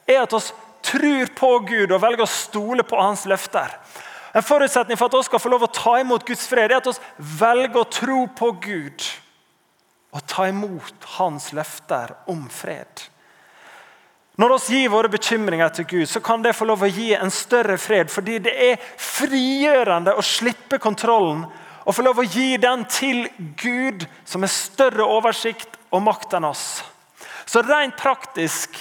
er 0.09 0.23
at 0.25 0.35
vi 0.35 0.43
tror 0.87 1.35
på 1.37 1.51
Gud 1.69 1.93
og 1.93 2.03
velger 2.03 2.25
å 2.25 2.31
stole 2.31 2.87
på 2.87 2.99
hans 2.99 3.27
løfter. 3.29 3.75
En 4.35 4.47
forutsetning 4.47 4.99
for 4.99 5.11
at 5.11 5.19
vi 5.19 5.27
skal 5.27 5.43
få 5.43 5.51
lov 5.51 5.67
å 5.67 5.75
ta 5.75 5.97
imot 6.01 6.25
Guds 6.27 6.47
fred, 6.49 6.71
er 6.71 6.79
at 6.79 6.87
vi 6.87 7.33
velger 7.41 7.83
å 7.83 7.91
tro 7.91 8.21
på 8.39 8.53
Gud 8.63 9.09
og 10.11 10.27
ta 10.27 10.49
imot 10.51 11.07
hans 11.19 11.51
løfter 11.55 12.15
om 12.31 12.47
fred. 12.51 13.11
Når 14.41 14.55
vi 14.57 14.79
gir 14.79 14.93
våre 14.93 15.11
bekymringer 15.13 15.69
til 15.75 15.85
Gud, 15.85 16.07
så 16.09 16.21
kan 16.25 16.41
det 16.41 16.55
få 16.57 16.65
lov 16.65 16.87
å 16.87 16.89
gi 16.89 17.11
en 17.13 17.33
større 17.35 17.77
fred. 17.77 18.09
Fordi 18.09 18.39
det 18.41 18.55
er 18.71 18.87
frigjørende 18.97 20.15
å 20.17 20.25
slippe 20.25 20.79
kontrollen 20.81 21.43
og 21.85 21.97
få 21.97 22.05
lov 22.07 22.23
å 22.23 22.25
gi 22.25 22.55
den 22.61 22.87
til 22.89 23.27
Gud, 23.61 24.07
som 24.25 24.47
har 24.47 24.53
større 24.53 25.05
oversikt 25.05 25.77
og 25.93 26.05
makt 26.07 26.39
enn 26.39 26.49
oss. 26.49 26.65
Så 27.45 27.61
rent 27.67 27.99
praktisk, 28.01 28.79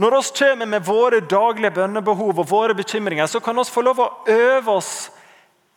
når 0.00 0.16
vi 0.16 0.34
kommer 0.38 0.72
med 0.72 0.88
våre 0.88 1.20
daglige 1.20 1.74
bønnebehov 1.76 2.40
og 2.44 2.48
våre 2.48 2.76
bekymringer, 2.78 3.28
så 3.28 3.40
kan 3.44 3.56
vi 3.58 3.68
få 3.68 3.84
lov 3.84 4.00
å 4.00 4.10
øve 4.32 4.78
oss 4.78 4.92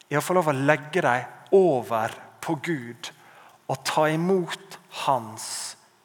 i 0.07 0.15
å 0.15 0.23
få 0.23 0.37
lov 0.37 0.51
å 0.51 0.59
legge 0.59 1.03
dem 1.03 1.55
over 1.59 2.13
på 2.39 2.55
Gud 2.63 3.11
og 3.67 3.83
ta 3.83 4.07
imot 4.11 4.79
hans 5.05 5.49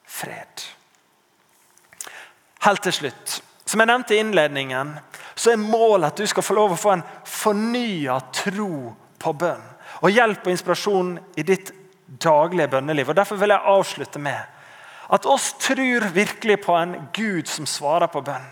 fred. 0.02 0.73
Helt 2.64 2.82
til 2.86 2.96
slutt. 2.96 3.40
Som 3.68 3.80
jeg 3.80 3.90
nevnte 3.90 4.14
i 4.16 4.20
innledningen, 4.22 4.94
så 5.34 5.52
er 5.52 5.60
målet 5.60 6.12
at 6.12 6.20
du 6.20 6.28
skal 6.28 6.44
få 6.46 6.56
lov 6.56 6.74
å 6.74 6.80
få 6.80 6.94
en 6.94 7.06
fornya 7.28 8.18
tro 8.32 8.94
på 9.20 9.32
bønn. 9.40 9.62
Og 10.04 10.12
hjelp 10.12 10.46
og 10.46 10.52
inspirasjon 10.52 11.14
i 11.36 11.44
ditt 11.46 11.72
daglige 12.06 12.70
bønneliv. 12.72 13.10
Og 13.10 13.16
Derfor 13.18 13.40
vil 13.40 13.52
jeg 13.52 13.72
avslutte 13.74 14.22
med 14.22 14.50
at 15.14 15.26
oss 15.28 15.52
tror 15.60 16.08
virkelig 16.14 16.58
på 16.64 16.76
en 16.78 16.94
Gud 17.12 17.48
som 17.48 17.68
svarer 17.68 18.08
på 18.12 18.24
bønn. 18.24 18.46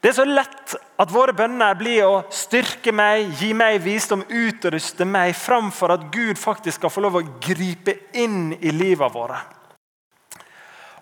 Det 0.00 0.12
er 0.12 0.16
så 0.16 0.24
lett 0.24 0.74
at 1.02 1.10
våre 1.12 1.34
bønner 1.36 1.74
blir 1.76 2.06
å 2.06 2.22
styrke 2.32 2.92
meg, 2.94 3.34
gi 3.36 3.50
meg 3.52 3.82
visdom, 3.84 4.22
utruste 4.24 5.04
meg, 5.04 5.34
framfor 5.36 5.92
at 5.92 6.06
Gud 6.14 6.38
faktisk 6.40 6.78
skal 6.78 6.92
få 6.94 7.02
lov 7.04 7.18
å 7.18 7.26
gripe 7.42 7.98
inn 8.16 8.54
i 8.60 8.72
livet 8.72 9.12
vårt. 9.12 9.59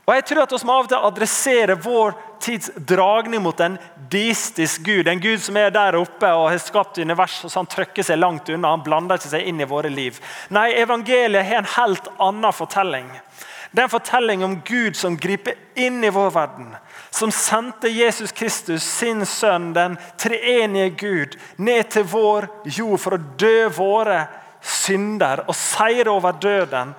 Og 0.09 0.15
jeg 0.17 0.25
tror 0.25 0.47
at 0.47 0.53
Vi 0.57 0.65
må 0.65 0.73
av 0.79 0.87
og 0.87 0.89
til 0.89 1.07
adressere 1.11 1.75
vår 1.85 2.15
tids 2.41 2.71
dragning 2.89 3.43
mot 3.45 3.59
en 3.61 3.77
deistisk 4.09 4.87
gud. 4.87 5.09
En 5.09 5.21
gud 5.21 5.43
som 5.45 5.57
er 5.61 5.69
der 5.75 5.99
oppe 5.99 6.31
og 6.33 6.49
har 6.49 6.63
skapt 6.63 6.97
universet, 6.97 7.51
så 7.51 7.61
han 7.61 7.69
trykker 7.69 8.07
seg 8.07 8.17
langt 8.17 8.49
unna. 8.49 8.73
Han 8.73 8.87
blander 8.87 9.21
ikke 9.21 9.35
seg 9.35 9.45
inn 9.51 9.61
i 9.61 9.69
våre 9.69 9.91
liv. 9.93 10.17
Nei, 10.55 10.71
Evangeliet 10.81 11.45
har 11.45 11.61
en 11.61 11.73
helt 11.75 12.09
annen 12.25 12.57
fortelling. 12.57 13.11
Det 13.69 13.83
er 13.83 13.85
en 13.85 13.93
fortelling 13.93 14.45
om 14.47 14.57
Gud 14.65 14.97
som 14.97 15.19
griper 15.21 15.59
inn 15.77 16.01
i 16.01 16.15
vår 16.15 16.31
verden. 16.33 16.71
Som 17.13 17.33
sendte 17.35 17.93
Jesus 17.93 18.33
Kristus, 18.33 18.87
sin 18.87 19.27
sønn, 19.29 19.75
den 19.77 19.99
treenige 20.17 20.95
Gud, 21.05 21.37
ned 21.61 21.93
til 21.93 22.09
vår 22.09 22.49
jord 22.65 23.03
for 23.03 23.19
å 23.19 23.25
dø 23.37 23.69
våre 23.77 24.23
synder 24.65 25.45
og 25.45 25.55
seire 25.57 26.17
over 26.17 26.41
døden 26.41 26.97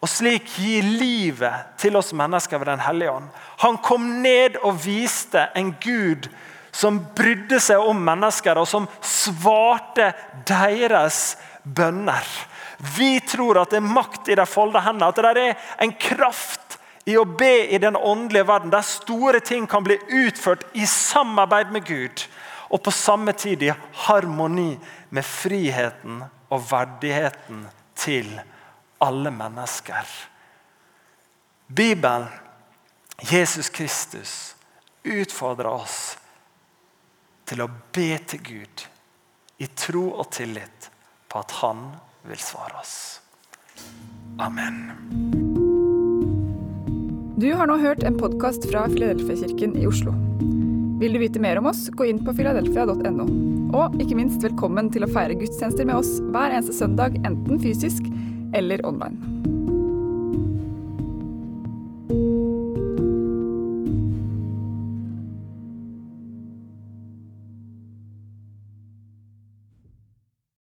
og 0.00 0.08
slik 0.08 0.48
gi 0.56 0.80
livet 0.82 1.76
til 1.80 1.96
oss 2.00 2.14
mennesker 2.16 2.58
ved 2.58 2.70
Den 2.72 2.84
hellige 2.84 3.12
ånd. 3.12 3.28
Han 3.60 3.76
kom 3.84 4.06
ned 4.22 4.56
og 4.64 4.78
viste 4.84 5.48
en 5.54 5.74
Gud 5.82 6.30
som 6.72 7.00
brydde 7.16 7.58
seg 7.60 7.82
om 7.82 7.98
mennesker, 8.06 8.56
og 8.56 8.68
som 8.68 8.86
svarte 9.04 10.12
deres 10.48 11.36
bønner. 11.64 12.24
Vi 12.96 13.18
tror 13.28 13.60
at 13.60 13.74
det 13.74 13.80
er 13.80 13.92
makt 13.92 14.30
i 14.30 14.36
de 14.38 14.46
folda 14.48 14.80
hendene, 14.86 15.10
at 15.10 15.18
det 15.36 15.48
er 15.48 15.72
en 15.84 15.92
kraft 16.00 16.78
i 17.10 17.16
å 17.18 17.26
be 17.26 17.66
i 17.72 17.80
den 17.82 17.96
åndelige 17.96 18.46
verden, 18.48 18.72
der 18.72 18.86
store 18.86 19.40
ting 19.44 19.66
kan 19.68 19.84
bli 19.84 19.98
utført 20.22 20.64
i 20.72 20.86
samarbeid 20.88 21.74
med 21.74 21.84
Gud, 21.88 22.24
og 22.70 22.84
på 22.86 22.94
samme 22.94 23.34
tid 23.34 23.64
i 23.66 23.74
harmoni 24.06 24.76
med 25.10 25.26
friheten 25.26 26.22
og 26.50 26.64
verdigheten 26.70 27.66
til 27.98 28.30
alle 29.00 29.30
mennesker. 29.30 30.06
Bibelen, 31.66 32.26
Jesus 33.20 33.68
Kristus, 33.68 34.56
utfordrer 35.04 35.70
oss 35.72 36.18
til 37.48 37.64
å 37.64 37.68
be 37.94 38.12
til 38.28 38.42
Gud 38.44 38.84
i 39.60 39.68
tro 39.72 40.04
og 40.12 40.28
tillit 40.36 40.90
på 41.28 41.40
at 41.40 41.56
Han 41.62 41.86
vil 42.28 42.40
svare 42.44 42.76
oss. 42.80 42.94
Amen. 44.40 44.82
Du 47.40 47.48
har 47.56 47.70
nå 47.70 47.78
hørt 47.80 48.04
en 48.04 48.20
podkast 48.20 48.68
fra 48.68 48.84
Filadelfia-kirken 48.92 49.78
i 49.80 49.86
Oslo. 49.88 50.12
Vil 51.00 51.16
du 51.16 51.22
vite 51.22 51.40
mer 51.40 51.56
om 51.56 51.70
oss, 51.72 51.86
gå 51.96 52.10
inn 52.10 52.20
på 52.20 52.34
filadelfia.no. 52.36 53.24
Og 53.72 53.96
ikke 54.02 54.18
minst 54.18 54.44
velkommen 54.44 54.90
til 54.92 55.06
å 55.06 55.08
feire 55.08 55.38
gudstjenester 55.40 55.88
med 55.88 56.02
oss 56.02 56.18
hver 56.34 56.52
eneste 56.52 56.76
søndag, 56.76 57.16
enten 57.24 57.62
fysisk 57.62 58.04
eller 58.52 58.86
online. 58.86 59.59